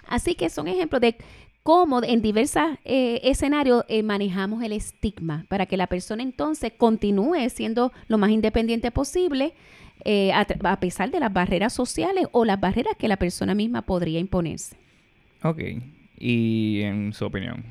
Así 0.07 0.35
que 0.35 0.51
son 0.51 0.69
ejemplos 0.69 1.01
de 1.01 1.17
cómo 1.63 2.03
en 2.03 2.21
diversos 2.21 2.63
eh, 2.85 3.21
escenarios 3.23 3.85
eh, 3.89 4.03
manejamos 4.03 4.63
el 4.63 4.73
estigma 4.73 5.47
para 5.49 5.65
que 5.65 5.79
la 5.79 5.87
persona 5.87 6.23
entonces 6.23 6.73
continúe 6.77 7.49
siendo 7.49 7.93
lo 8.09 8.19
más 8.19 8.31
independiente 8.31 8.91
posible 8.91 9.55
eh, 10.05 10.33
a, 10.33 10.47
a 10.65 10.81
pesar 10.81 11.11
de 11.11 11.21
las 11.21 11.33
barreras 11.33 11.73
sociales 11.73 12.27
o 12.33 12.45
las 12.45 12.61
barreras 12.61 12.97
que 12.99 13.09
la 13.09 13.17
persona 13.17 13.55
misma 13.55 13.83
podría 13.83 14.19
imponerse. 14.19 14.77
Ok. 15.43 15.61
Y 16.19 16.83
en 16.83 17.13
su 17.13 17.25
opinión, 17.25 17.65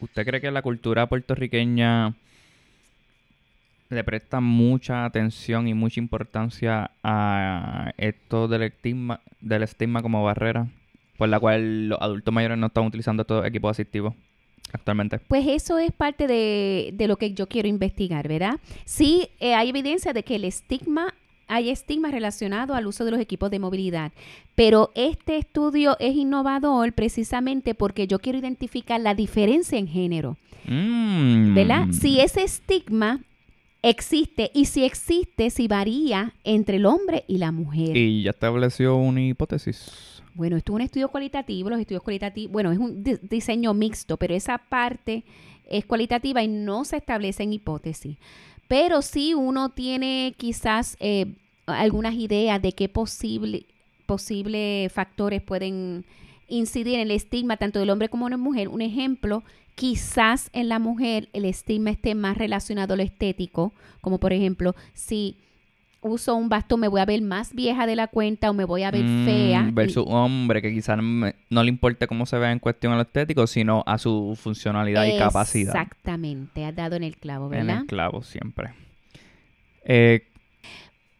¿usted 0.00 0.24
cree 0.24 0.40
que 0.40 0.50
la 0.50 0.62
cultura 0.62 1.08
puertorriqueña 1.08 2.16
le 3.94 4.04
presta 4.04 4.40
mucha 4.40 5.04
atención 5.04 5.68
y 5.68 5.74
mucha 5.74 6.00
importancia 6.00 6.90
a 7.02 7.92
esto 7.96 8.48
del 8.48 8.62
estigma, 8.62 9.20
del 9.40 9.62
estigma 9.62 10.02
como 10.02 10.22
barrera, 10.22 10.66
por 11.16 11.28
la 11.28 11.40
cual 11.40 11.88
los 11.88 12.00
adultos 12.00 12.32
mayores 12.34 12.58
no 12.58 12.66
están 12.66 12.86
utilizando 12.86 13.22
estos 13.22 13.46
equipos 13.46 13.70
asistivos 13.70 14.14
actualmente? 14.72 15.18
Pues 15.20 15.46
eso 15.46 15.78
es 15.78 15.92
parte 15.92 16.26
de, 16.26 16.90
de 16.94 17.08
lo 17.08 17.16
que 17.16 17.32
yo 17.32 17.48
quiero 17.48 17.68
investigar, 17.68 18.28
¿verdad? 18.28 18.58
Sí, 18.84 19.28
eh, 19.40 19.54
hay 19.54 19.68
evidencia 19.70 20.12
de 20.12 20.22
que 20.24 20.36
el 20.36 20.44
estigma, 20.44 21.14
hay 21.46 21.70
estigma 21.70 22.10
relacionado 22.10 22.74
al 22.74 22.86
uso 22.86 23.04
de 23.04 23.12
los 23.12 23.20
equipos 23.20 23.50
de 23.50 23.58
movilidad, 23.58 24.12
pero 24.54 24.90
este 24.94 25.36
estudio 25.36 25.96
es 26.00 26.16
innovador 26.16 26.92
precisamente 26.92 27.74
porque 27.74 28.06
yo 28.06 28.18
quiero 28.18 28.38
identificar 28.38 29.00
la 29.00 29.14
diferencia 29.14 29.78
en 29.78 29.86
género, 29.86 30.36
Mm. 30.66 31.54
¿verdad? 31.54 31.88
Si 31.90 32.20
ese 32.20 32.42
estigma 32.42 33.20
existe 33.88 34.50
y 34.54 34.64
si 34.64 34.84
existe, 34.84 35.50
si 35.50 35.68
varía 35.68 36.32
entre 36.42 36.76
el 36.78 36.86
hombre 36.86 37.24
y 37.28 37.38
la 37.38 37.52
mujer. 37.52 37.96
Y 37.96 38.22
ya 38.22 38.30
estableció 38.30 38.96
una 38.96 39.22
hipótesis. 39.22 40.22
Bueno, 40.34 40.56
esto 40.56 40.72
es 40.72 40.74
un 40.74 40.80
estudio 40.80 41.08
cualitativo, 41.08 41.70
los 41.70 41.78
estudios 41.78 42.02
cualitativos, 42.02 42.52
bueno, 42.52 42.72
es 42.72 42.78
un 42.78 43.04
di- 43.04 43.18
diseño 43.22 43.72
mixto, 43.74 44.16
pero 44.16 44.34
esa 44.34 44.58
parte 44.58 45.22
es 45.68 45.84
cualitativa 45.84 46.42
y 46.42 46.48
no 46.48 46.84
se 46.84 46.96
establece 46.96 47.42
en 47.44 47.52
hipótesis. 47.52 48.16
Pero 48.66 49.02
sí 49.02 49.34
uno 49.34 49.68
tiene 49.68 50.34
quizás 50.36 50.96
eh, 50.98 51.26
algunas 51.66 52.14
ideas 52.14 52.60
de 52.60 52.72
qué 52.72 52.88
posible, 52.88 53.66
posibles 54.06 54.92
factores 54.92 55.42
pueden 55.42 56.04
incidir 56.48 56.94
en 56.94 57.00
el 57.00 57.10
estigma 57.10 57.56
tanto 57.56 57.78
del 57.78 57.90
hombre 57.90 58.08
como 58.08 58.26
de 58.26 58.32
la 58.32 58.36
mujer. 58.36 58.68
Un 58.68 58.82
ejemplo, 58.82 59.42
quizás 59.74 60.50
en 60.52 60.68
la 60.68 60.78
mujer 60.78 61.28
el 61.32 61.44
estigma 61.44 61.90
esté 61.90 62.14
más 62.14 62.36
relacionado 62.38 62.94
a 62.94 62.96
lo 62.96 63.02
estético, 63.02 63.72
como 64.00 64.18
por 64.18 64.32
ejemplo, 64.32 64.74
si 64.92 65.36
uso 66.00 66.34
un 66.36 66.50
bastón 66.50 66.80
me 66.80 66.88
voy 66.88 67.00
a 67.00 67.06
ver 67.06 67.22
más 67.22 67.54
vieja 67.54 67.86
de 67.86 67.96
la 67.96 68.08
cuenta 68.08 68.50
o 68.50 68.52
me 68.52 68.66
voy 68.66 68.82
a 68.82 68.90
ver 68.90 69.04
Mm, 69.04 69.24
fea. 69.24 69.70
Versus 69.72 70.04
un 70.06 70.12
hombre 70.12 70.60
que 70.60 70.70
quizás 70.70 70.98
no, 71.02 71.62
le 71.62 71.68
importe 71.70 72.06
cómo 72.06 72.26
se 72.26 72.36
vea 72.38 72.52
en 72.52 72.58
cuestión 72.58 72.92
a 72.92 72.96
lo 72.96 73.02
estético, 73.02 73.46
sino 73.46 73.82
a 73.86 73.96
su 73.96 74.36
funcionalidad 74.38 75.06
y 75.06 75.16
capacidad. 75.16 75.74
Exactamente, 75.74 76.66
has 76.66 76.76
dado 76.76 76.96
en 76.96 77.04
el 77.04 77.16
clavo, 77.16 77.46
En 77.46 77.66
¿verdad? 77.66 77.80
el 77.80 77.86
clavo 77.86 78.22
siempre. 78.22 78.74
Eh, 79.84 80.26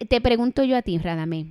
Te 0.08 0.20
pregunto 0.20 0.64
yo 0.64 0.76
a 0.76 0.82
ti, 0.82 0.98
Radamé, 0.98 1.46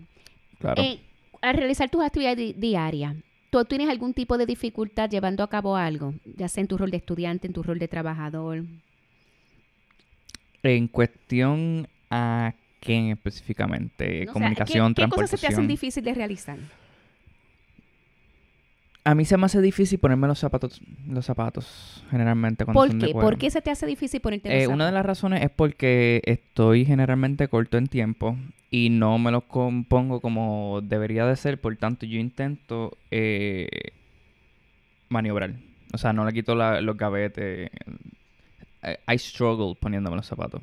claro. 0.59 0.81
eh, 0.81 0.99
al 1.41 1.55
realizar 1.55 1.89
tus 1.89 2.03
actividades 2.03 2.37
di- 2.37 2.53
diarias, 2.53 3.15
¿tú 3.59 3.65
tienes 3.65 3.89
algún 3.89 4.13
tipo 4.13 4.37
de 4.37 4.45
dificultad 4.45 5.09
llevando 5.09 5.43
a 5.43 5.49
cabo 5.49 5.75
algo? 5.75 6.13
Ya 6.37 6.47
sea 6.47 6.61
en 6.61 6.67
tu 6.67 6.77
rol 6.77 6.91
de 6.91 6.97
estudiante, 6.97 7.47
en 7.47 7.53
tu 7.53 7.63
rol 7.63 7.79
de 7.79 7.87
trabajador. 7.87 8.63
En 10.63 10.87
cuestión 10.87 11.87
a 12.09 12.53
qué 12.79 13.11
específicamente, 13.11 14.25
No 14.25 14.33
comunicación, 14.33 14.93
¿qué, 14.93 15.03
¿Qué 15.03 15.09
cosas 15.09 15.29
se 15.31 15.37
te 15.37 15.47
hacen 15.47 15.67
difícil 15.67 16.03
de 16.03 16.13
realizar? 16.13 16.57
A 19.05 19.15
mí 19.15 19.25
se 19.25 19.35
me 19.35 19.45
hace 19.45 19.61
difícil 19.61 19.99
ponerme 19.99 20.27
los 20.27 20.39
zapatos, 20.39 20.79
los 21.07 21.25
zapatos 21.25 22.03
generalmente 22.09 22.63
cuando 22.63 22.79
¿Por 22.79 22.89
son 22.89 22.99
qué? 23.01 23.11
¿Por 23.11 23.37
qué 23.37 23.51
se 23.51 23.61
te 23.61 23.69
hace 23.69 23.85
difícil 23.85 24.21
ponerte 24.21 24.47
los 24.49 24.57
Eh, 24.57 24.67
una 24.67 24.85
de 24.85 24.91
zapatos? 24.91 24.93
las 24.93 25.05
razones 25.05 25.43
es 25.43 25.49
porque 25.49 26.21
estoy 26.25 26.85
generalmente 26.85 27.49
corto 27.49 27.77
en 27.77 27.87
tiempo 27.87 28.37
y 28.75 28.89
no 28.89 29.19
me 29.19 29.29
los 29.29 29.43
compongo 29.43 30.19
como 30.19 30.79
debería 30.81 31.27
de 31.27 31.35
ser, 31.35 31.61
por 31.61 31.77
tanto 31.77 32.07
yo 32.07 32.17
intento 32.19 32.97
eh, 33.11 33.67
maniobrar. 35.09 35.53
O 35.93 35.97
sea, 35.99 36.11
no 36.11 36.25
le 36.25 36.33
quito 36.33 36.55
la- 36.55 36.81
los 36.81 36.97
gavetes. 36.97 37.69
I, 38.83 39.13
I 39.13 39.17
struggle 39.19 39.75
poniéndome 39.79 40.15
los 40.15 40.25
zapatos. 40.25 40.59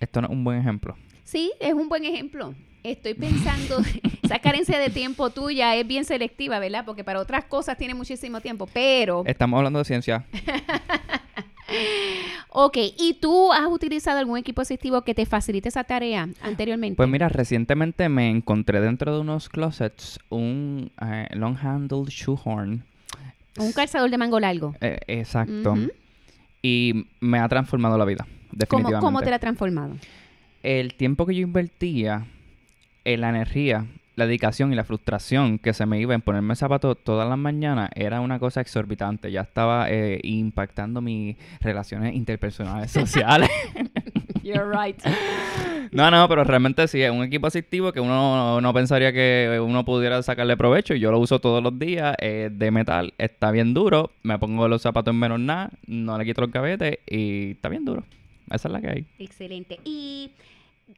Esto 0.00 0.20
no 0.20 0.26
es 0.28 0.32
un 0.34 0.44
buen 0.44 0.58
ejemplo. 0.58 0.94
Sí, 1.24 1.50
es 1.60 1.72
un 1.72 1.88
buen 1.88 2.04
ejemplo. 2.04 2.54
Estoy 2.82 3.14
pensando, 3.14 3.78
esa 4.22 4.38
carencia 4.38 4.78
de 4.78 4.90
tiempo 4.90 5.30
tuya 5.30 5.76
es 5.76 5.86
bien 5.86 6.04
selectiva, 6.04 6.58
¿verdad? 6.58 6.84
Porque 6.84 7.04
para 7.04 7.20
otras 7.20 7.46
cosas 7.46 7.78
tiene 7.78 7.94
muchísimo 7.94 8.42
tiempo, 8.42 8.68
pero... 8.70 9.22
Estamos 9.24 9.56
hablando 9.56 9.78
de 9.78 9.84
ciencia. 9.86 10.26
Ok, 12.52 12.76
¿y 12.98 13.18
tú 13.20 13.52
has 13.52 13.68
utilizado 13.68 14.18
algún 14.18 14.36
equipo 14.36 14.62
asistivo 14.62 15.02
que 15.02 15.14
te 15.14 15.24
facilite 15.24 15.68
esa 15.68 15.84
tarea 15.84 16.28
anteriormente? 16.42 16.96
Pues 16.96 17.08
mira, 17.08 17.28
recientemente 17.28 18.08
me 18.08 18.28
encontré 18.28 18.80
dentro 18.80 19.14
de 19.14 19.20
unos 19.20 19.48
closets 19.48 20.18
un 20.30 20.90
eh, 21.00 21.28
long 21.32 21.56
handled 21.56 22.08
shoehorn. 22.08 22.84
Un 23.58 23.72
calzador 23.72 24.10
de 24.10 24.18
mango 24.18 24.40
largo. 24.40 24.74
Eh, 24.80 24.98
exacto. 25.06 25.76
Y 26.62 27.06
me 27.20 27.38
ha 27.38 27.48
transformado 27.48 27.96
la 27.96 28.04
vida, 28.04 28.24
¿Cómo, 28.24 28.38
definitivamente. 28.52 29.00
¿Cómo 29.00 29.20
te 29.22 29.30
la 29.30 29.36
ha 29.36 29.40
transformado? 29.40 29.96
El 30.62 30.94
tiempo 30.94 31.26
que 31.26 31.34
yo 31.34 31.42
invertía, 31.42 32.26
en 33.04 33.20
la 33.20 33.30
energía, 33.30 33.86
la 34.20 34.26
dedicación 34.26 34.72
y 34.72 34.76
la 34.76 34.84
frustración 34.84 35.58
que 35.58 35.72
se 35.72 35.86
me 35.86 35.98
iba 35.98 36.14
en 36.14 36.20
ponerme 36.20 36.54
zapatos 36.54 36.98
todas 37.02 37.28
las 37.28 37.38
mañanas 37.38 37.90
era 37.94 38.20
una 38.20 38.38
cosa 38.38 38.60
exorbitante. 38.60 39.32
Ya 39.32 39.40
estaba 39.40 39.90
eh, 39.90 40.20
impactando 40.22 41.00
mis 41.00 41.36
relaciones 41.60 42.14
interpersonales 42.14 42.90
sociales. 42.92 43.50
You're 44.42 44.70
right. 44.70 44.96
no, 45.92 46.10
no, 46.10 46.28
pero 46.28 46.44
realmente 46.44 46.86
sí, 46.88 47.02
es 47.02 47.10
un 47.10 47.22
equipo 47.22 47.46
asistivo 47.46 47.92
que 47.92 48.00
uno 48.00 48.60
no 48.60 48.74
pensaría 48.74 49.12
que 49.12 49.58
uno 49.62 49.84
pudiera 49.84 50.22
sacarle 50.22 50.56
provecho. 50.56 50.94
y 50.94 51.00
Yo 51.00 51.10
lo 51.10 51.18
uso 51.18 51.40
todos 51.40 51.62
los 51.62 51.78
días, 51.78 52.14
es 52.18 52.56
de 52.58 52.70
metal, 52.70 53.14
está 53.18 53.50
bien 53.50 53.74
duro. 53.74 54.10
Me 54.22 54.38
pongo 54.38 54.68
los 54.68 54.82
zapatos 54.82 55.12
en 55.12 55.18
menos 55.18 55.40
nada, 55.40 55.70
no 55.86 56.16
le 56.18 56.24
quito 56.24 56.42
los 56.42 56.52
gavetes 56.52 56.98
y 57.06 57.52
está 57.52 57.68
bien 57.68 57.84
duro. 57.84 58.04
Esa 58.50 58.68
es 58.68 58.72
la 58.72 58.80
que 58.80 58.88
hay. 58.88 59.06
Excelente. 59.18 59.80
Y 59.84 60.30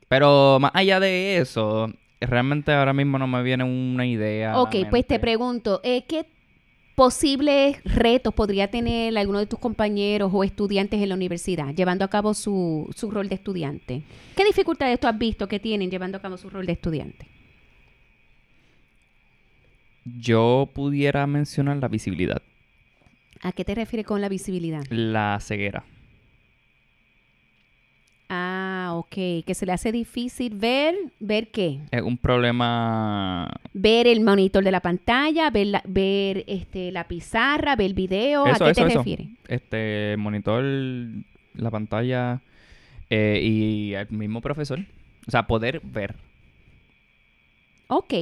Pero 0.09 0.59
más 0.61 0.73
allá 0.75 0.99
de 1.01 1.39
eso, 1.39 1.89
realmente 2.27 2.73
ahora 2.73 2.93
mismo 2.93 3.19
no 3.19 3.27
me 3.27 3.43
viene 3.43 3.65
una 3.65 4.07
idea. 4.07 4.61
Ok, 4.61 4.77
pues 4.91 5.07
te 5.07 5.19
pregunto, 5.19 5.81
eh, 5.85 6.05
¿qué 6.07 6.27
posibles 6.95 7.83
retos 7.85 8.35
podría 8.35 8.71
tener 8.71 9.17
alguno 9.17 9.39
de 9.39 9.47
tus 9.47 9.59
compañeros 9.59 10.31
o 10.35 10.45
estudiantes 10.45 11.01
en 11.01 11.09
la 11.09 11.15
universidad 11.15 11.75
llevando 11.75 12.05
a 12.05 12.09
cabo 12.09 12.35
su, 12.35 12.89
su 12.95 13.11
rol 13.11 13.29
de 13.29 13.35
estudiante? 13.37 14.03
¿Qué 14.37 14.45
dificultades 14.45 15.01
tú 15.01 15.07
has 15.07 15.19
visto 15.19 15.49
que 15.49 15.59
tienen 15.59 15.91
llevando 15.91 16.19
a 16.19 16.21
cabo 16.21 16.37
su 16.37 16.51
rol 16.51 16.67
de 16.67 16.73
estudiante? 16.73 17.27
Yo 20.05 20.69
pudiera 20.75 21.27
mencionar 21.27 21.77
la 21.77 21.89
visibilidad, 21.89 22.43
¿A 23.45 23.51
qué 23.53 23.65
te 23.65 23.75
refieres 23.75 24.07
con 24.07 24.21
la 24.21 24.29
visibilidad? 24.29 24.85
la 24.89 25.39
ceguera. 25.41 25.85
Ah, 28.35 28.93
ok, 28.95 29.45
que 29.45 29.55
se 29.55 29.67
le 29.67 29.73
hace 29.73 29.93
difícil 29.93 30.55
ver, 30.55 30.95
¿ver 31.21 31.49
qué? 31.49 31.81
Es 31.91 32.01
un 32.01 32.17
problema. 32.17 33.53
Ver 33.75 34.07
el 34.07 34.23
monitor 34.23 34.65
de 34.65 34.71
la 34.71 34.81
pantalla, 34.81 35.51
ver, 35.51 35.67
la- 35.67 35.83
ver 35.87 36.43
este, 36.47 36.93
la 36.93 37.05
pizarra, 37.07 37.77
ver 37.77 37.89
el 37.89 37.95
video, 37.95 38.47
Eso, 38.47 38.65
¿a 38.65 38.69
qué 38.69 38.71
eso, 38.71 38.85
te 38.87 38.89
eso. 38.91 38.99
refieres? 39.01 39.27
Este, 39.49 40.17
monitor, 40.19 40.65
la 40.65 41.71
pantalla 41.71 42.41
eh, 43.11 43.39
y 43.43 43.93
el 43.93 44.09
mismo 44.11 44.41
profesor. 44.41 44.79
O 45.29 45.31
sea, 45.31 45.47
poder 45.47 45.81
ver. 45.85 46.15
Ok. 47.89 48.15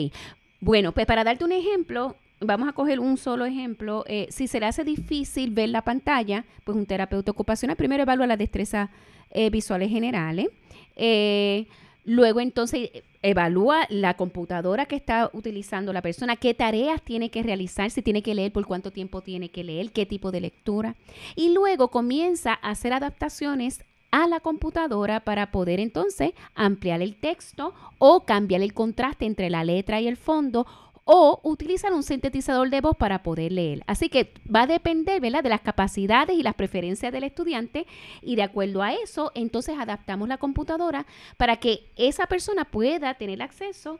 Bueno, 0.60 0.90
pues 0.90 1.06
para 1.06 1.22
darte 1.22 1.44
un 1.44 1.52
ejemplo, 1.52 2.16
vamos 2.40 2.68
a 2.68 2.72
coger 2.72 2.98
un 2.98 3.16
solo 3.16 3.46
ejemplo, 3.46 4.04
eh, 4.08 4.26
si 4.30 4.48
se 4.48 4.58
le 4.58 4.66
hace 4.66 4.82
difícil 4.82 5.50
ver 5.52 5.68
la 5.68 5.82
pantalla, 5.82 6.44
pues 6.64 6.76
un 6.76 6.86
terapeuta 6.86 7.30
ocupacional 7.30 7.76
primero 7.76 8.02
evalúa 8.02 8.26
las 8.26 8.38
destrezas 8.38 8.90
eh, 9.30 9.50
visuales 9.50 9.90
generales. 9.90 10.48
Eh, 10.96 11.66
luego 12.04 12.40
entonces 12.40 12.90
evalúa 13.22 13.86
la 13.90 14.14
computadora 14.14 14.86
que 14.86 14.96
está 14.96 15.30
utilizando 15.32 15.92
la 15.92 16.02
persona, 16.02 16.36
qué 16.36 16.54
tareas 16.54 17.02
tiene 17.02 17.30
que 17.30 17.42
realizar, 17.42 17.90
si 17.90 18.02
tiene 18.02 18.22
que 18.22 18.34
leer, 18.34 18.52
por 18.52 18.66
cuánto 18.66 18.90
tiempo 18.90 19.20
tiene 19.20 19.50
que 19.50 19.64
leer, 19.64 19.92
qué 19.92 20.06
tipo 20.06 20.30
de 20.30 20.40
lectura. 20.40 20.96
Y 21.36 21.52
luego 21.52 21.88
comienza 21.88 22.58
a 22.62 22.70
hacer 22.70 22.92
adaptaciones 22.92 23.84
a 24.10 24.26
la 24.26 24.40
computadora 24.40 25.20
para 25.20 25.50
poder 25.50 25.80
entonces 25.80 26.32
ampliar 26.54 27.02
el 27.02 27.14
texto 27.14 27.74
o 27.98 28.24
cambiar 28.24 28.62
el 28.62 28.74
contraste 28.74 29.24
entre 29.24 29.50
la 29.50 29.64
letra 29.64 30.00
y 30.00 30.08
el 30.08 30.16
fondo 30.16 30.66
o 31.12 31.40
utilizar 31.42 31.92
un 31.92 32.04
sintetizador 32.04 32.70
de 32.70 32.80
voz 32.80 32.96
para 32.96 33.24
poder 33.24 33.50
leer. 33.50 33.82
Así 33.88 34.08
que 34.08 34.32
va 34.46 34.62
a 34.62 34.66
depender 34.68 35.20
de 35.20 35.48
las 35.48 35.60
capacidades 35.60 36.38
y 36.38 36.44
las 36.44 36.54
preferencias 36.54 37.12
del 37.12 37.24
estudiante 37.24 37.88
y 38.22 38.36
de 38.36 38.44
acuerdo 38.44 38.80
a 38.80 38.92
eso, 38.92 39.32
entonces 39.34 39.76
adaptamos 39.76 40.28
la 40.28 40.38
computadora 40.38 41.06
para 41.36 41.56
que 41.56 41.80
esa 41.96 42.28
persona 42.28 42.64
pueda 42.64 43.14
tener 43.14 43.42
acceso 43.42 43.98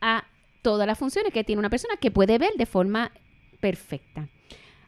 a 0.00 0.24
todas 0.60 0.88
las 0.88 0.98
funciones 0.98 1.32
que 1.32 1.44
tiene 1.44 1.60
una 1.60 1.70
persona 1.70 1.94
que 1.96 2.10
puede 2.10 2.38
ver 2.38 2.50
de 2.56 2.66
forma 2.66 3.12
perfecta. 3.60 4.28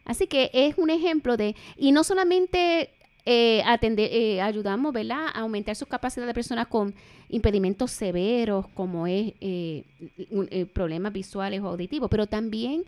Así 0.03 0.27
que 0.27 0.51
es 0.53 0.77
un 0.77 0.89
ejemplo 0.89 1.37
de, 1.37 1.55
y 1.77 1.93
no 1.93 2.03
solamente 2.03 2.89
eh, 3.25 3.61
atender, 3.65 4.09
eh, 4.11 4.41
ayudamos 4.41 4.93
¿verdad? 4.93 5.27
a 5.33 5.41
aumentar 5.41 5.75
sus 5.75 5.87
capacidades 5.87 6.27
de 6.27 6.33
personas 6.33 6.67
con 6.67 6.93
impedimentos 7.29 7.91
severos, 7.91 8.67
como 8.73 9.07
es 9.07 9.33
eh, 9.41 9.83
eh, 10.49 10.65
problemas 10.65 11.13
visuales 11.13 11.61
o 11.61 11.67
auditivos, 11.67 12.09
pero 12.09 12.27
también 12.27 12.83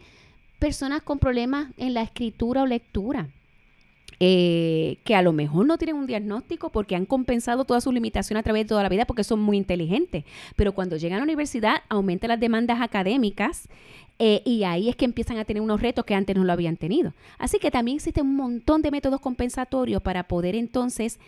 personas 0.60 1.02
con 1.04 1.20
problemas 1.20 1.72
en 1.78 1.94
la 1.94 2.02
escritura 2.02 2.64
o 2.64 2.66
lectura. 2.66 3.30
que 4.20 5.16
a 5.16 5.22
lo 5.22 5.34
mejor 5.34 5.66
no 5.66 5.78
tienen 5.78 5.98
un 5.98 6.08
diagnóstico 6.08 6.70
porque 6.70 6.96
han 6.96 7.06
compensado 7.06 7.66
todas 7.66 7.84
sus 7.84 7.94
limitaciones 7.94 8.40
a 8.40 8.44
través 8.44 8.64
de 8.64 8.70
toda 8.70 8.84
la 8.84 8.90
vida 8.90 9.06
porque 9.06 9.24
son 9.24 9.42
muy 9.42 9.58
inteligentes, 9.58 10.24
pero 10.56 10.72
cuando 10.72 10.96
llegan 10.98 11.18
a 11.18 11.20
la 11.20 11.26
universidad 11.26 11.84
aumentan 11.90 12.30
las 12.30 12.40
demandas 12.40 12.80
académicas 12.82 13.68
eh, 14.20 14.42
y 14.46 14.64
ahí 14.64 14.90
es 14.90 14.96
que 14.96 15.06
empiezan 15.06 15.38
a 15.38 15.46
tener 15.46 15.62
unos 15.62 15.82
retos 15.82 16.06
que 16.06 16.16
antes 16.16 16.36
no 16.36 16.44
lo 16.44 16.54
habían 16.54 16.78
tenido. 16.78 17.14
Así 17.38 17.60
que 17.60 17.72
también 17.72 17.96
existen 17.96 18.26
un 18.26 18.36
montón 18.36 18.82
de 18.82 18.92
métodos 18.92 19.20
compensatorios 19.20 20.02
para 20.02 20.24
poder 20.24 20.56
entonces 20.56 21.20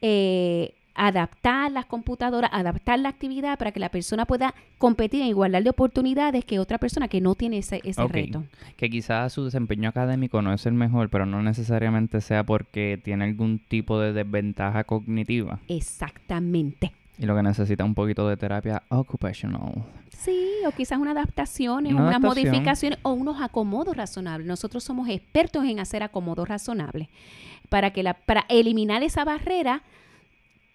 eh, 0.00 0.74
adaptar 0.94 1.70
las 1.72 1.86
computadoras, 1.86 2.50
adaptar 2.52 2.98
la 2.98 3.08
actividad 3.08 3.58
para 3.58 3.72
que 3.72 3.80
la 3.80 3.88
persona 3.90 4.26
pueda 4.26 4.54
competir 4.78 5.22
en 5.22 5.28
igualdad 5.28 5.62
de 5.62 5.70
oportunidades 5.70 6.44
que 6.44 6.58
otra 6.58 6.78
persona 6.78 7.08
que 7.08 7.20
no 7.20 7.34
tiene 7.34 7.58
ese, 7.58 7.80
ese 7.84 8.06
reto. 8.08 8.44
Que 8.76 8.90
quizás 8.90 9.32
su 9.32 9.44
desempeño 9.44 9.88
académico 9.88 10.42
no 10.42 10.52
es 10.52 10.66
el 10.66 10.74
mejor, 10.74 11.08
pero 11.08 11.26
no 11.26 11.42
necesariamente 11.42 12.20
sea 12.20 12.44
porque 12.44 13.00
tiene 13.02 13.24
algún 13.24 13.58
tipo 13.58 13.98
de 14.00 14.12
desventaja 14.12 14.84
cognitiva. 14.84 15.60
Exactamente. 15.68 16.92
Y 17.18 17.26
lo 17.26 17.36
que 17.36 17.42
necesita 17.42 17.84
un 17.84 17.94
poquito 17.94 18.26
de 18.28 18.36
terapia 18.36 18.82
occupational. 18.88 19.84
Sí, 20.10 20.48
o 20.66 20.70
quizás 20.72 20.98
una 20.98 21.12
adaptación, 21.12 21.86
unas 21.86 22.20
modificaciones 22.20 22.98
o 23.02 23.12
unos 23.12 23.40
acomodos 23.40 23.96
razonables. 23.96 24.46
Nosotros 24.46 24.82
somos 24.82 25.08
expertos 25.08 25.64
en 25.64 25.80
hacer 25.80 26.02
acomodos 26.02 26.48
razonables 26.48 27.08
para 27.68 27.92
que 27.92 28.02
la 28.02 28.14
para 28.14 28.44
eliminar 28.48 29.02
esa 29.02 29.24
barrera 29.24 29.82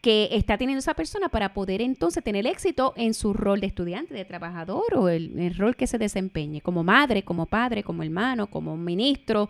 que 0.01 0.29
está 0.31 0.57
teniendo 0.57 0.79
esa 0.79 0.93
persona 0.93 1.29
para 1.29 1.53
poder 1.53 1.81
entonces 1.81 2.23
tener 2.23 2.45
éxito 2.45 2.93
en 2.97 3.13
su 3.13 3.33
rol 3.33 3.59
de 3.59 3.67
estudiante, 3.67 4.13
de 4.13 4.25
trabajador 4.25 4.95
o 4.95 5.09
el, 5.09 5.37
el 5.39 5.55
rol 5.55 5.75
que 5.75 5.87
se 5.87 5.97
desempeñe, 5.97 6.61
como 6.61 6.83
madre, 6.83 7.23
como 7.23 7.45
padre, 7.45 7.83
como 7.83 8.03
hermano, 8.03 8.47
como 8.47 8.77
ministro, 8.77 9.49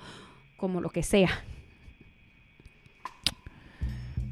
como 0.56 0.82
lo 0.82 0.90
que 0.90 1.04
sea. 1.04 1.30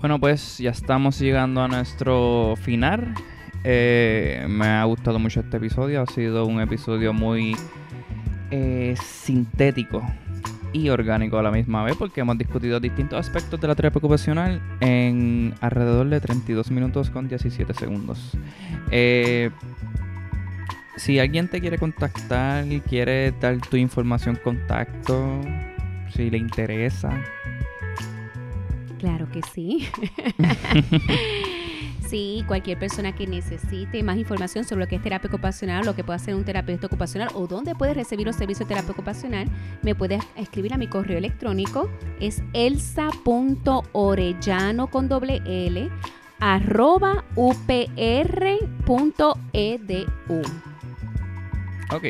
Bueno, 0.06 0.20
pues 0.20 0.60
ya 0.60 0.70
estamos 0.70 1.18
llegando 1.18 1.64
a 1.64 1.68
nuestro 1.68 2.54
final. 2.62 3.16
Eh, 3.64 4.46
me 4.48 4.68
ha 4.68 4.84
gustado 4.84 5.18
mucho 5.18 5.40
este 5.40 5.58
episodio. 5.58 6.00
Ha 6.00 6.06
sido 6.06 6.46
un 6.46 6.62
episodio 6.62 7.12
muy 7.12 7.56
eh, 8.52 8.96
sintético 9.04 10.04
y 10.74 10.90
orgánico 10.90 11.40
a 11.40 11.42
la 11.42 11.50
misma 11.50 11.84
vez 11.84 11.96
porque 11.98 12.22
hemos 12.22 12.38
discutido 12.38 12.80
distintos 12.80 13.20
aspectos 13.20 13.60
de 13.60 13.68
la 13.68 13.74
terapia 13.74 13.98
ocupacional 13.98 14.62
en 14.80 15.56
alrededor 15.60 16.08
de 16.08 16.22
32 16.22 16.70
minutos 16.70 17.10
con 17.10 17.28
17 17.28 17.74
segundos. 17.74 18.38
Eh, 18.92 19.50
si 20.98 21.18
alguien 21.18 21.48
te 21.48 21.60
quiere 21.62 21.80
contactar, 21.80 22.64
quiere 22.88 23.32
dar 23.32 23.58
tu 23.58 23.76
información, 23.76 24.38
contacto, 24.44 25.42
si 26.14 26.30
le 26.30 26.38
interesa. 26.38 27.10
Claro 29.06 29.30
que 29.30 29.42
sí. 29.54 29.88
Sí, 32.08 32.44
cualquier 32.48 32.78
persona 32.78 33.16
que 33.16 33.26
necesite 33.26 34.04
más 34.04 34.18
información 34.18 34.64
sobre 34.64 34.82
lo 34.82 34.88
que 34.88 34.98
es 34.98 35.02
terapia 35.02 35.28
ocupacional, 35.28 35.84
lo 35.84 35.96
que 35.96 36.04
puede 36.04 36.18
hacer 36.18 36.36
un 36.36 36.46
terapeuta 36.46 36.86
ocupacional 36.86 37.30
o 37.34 37.48
dónde 37.48 37.74
puede 37.74 37.96
recibir 37.96 38.28
los 38.28 38.36
servicios 38.36 38.70
de 38.70 38.76
terapia 38.76 38.92
ocupacional, 38.92 39.48
me 39.82 39.96
puede 39.96 40.20
escribir 40.36 40.76
a 40.76 40.78
mi 40.78 40.88
correo 40.88 41.18
electrónico. 41.18 41.90
Es 42.20 42.44
elsa.orellano 42.54 44.92
con 44.92 45.10
doble 45.10 45.42
L 45.48 45.90
arroba 46.40 47.26
upr.edu. 47.36 47.66
Ok. 51.92 52.06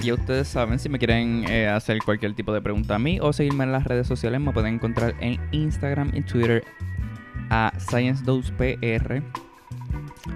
Ya 0.00 0.14
ustedes 0.14 0.46
saben, 0.46 0.78
si 0.78 0.88
me 0.88 0.98
quieren 0.98 1.44
eh, 1.48 1.66
hacer 1.66 1.98
cualquier 2.04 2.34
tipo 2.34 2.52
de 2.52 2.60
pregunta 2.60 2.94
a 2.94 2.98
mí 2.98 3.18
o 3.20 3.32
seguirme 3.32 3.64
en 3.64 3.72
las 3.72 3.84
redes 3.84 4.06
sociales, 4.06 4.40
me 4.40 4.52
pueden 4.52 4.74
encontrar 4.74 5.14
en 5.20 5.40
Instagram 5.50 6.12
y 6.14 6.22
Twitter 6.22 6.64
a 7.50 7.72
Science2PR 7.78 9.22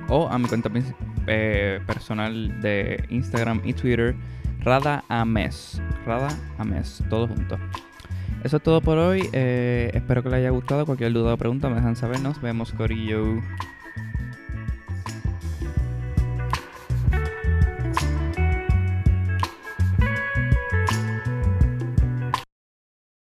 o 0.08 0.28
a 0.28 0.38
mi 0.38 0.48
cuenta 0.48 0.68
eh, 1.28 1.80
personal 1.86 2.60
de 2.60 3.04
Instagram 3.10 3.60
y 3.64 3.72
Twitter, 3.72 4.16
Rada 4.60 5.04
Ames. 5.08 5.80
Rada 6.06 6.28
todo 7.08 7.28
junto. 7.28 7.58
Eso 8.42 8.56
es 8.56 8.62
todo 8.62 8.80
por 8.80 8.98
hoy. 8.98 9.28
Eh, 9.32 9.90
espero 9.94 10.22
que 10.22 10.28
les 10.28 10.38
haya 10.38 10.50
gustado. 10.50 10.84
Cualquier 10.84 11.12
duda 11.12 11.34
o 11.34 11.36
pregunta 11.36 11.68
me 11.68 11.76
dejan 11.76 11.94
saber. 11.94 12.20
Nos 12.20 12.40
vemos, 12.40 12.72
Corillo. 12.72 13.40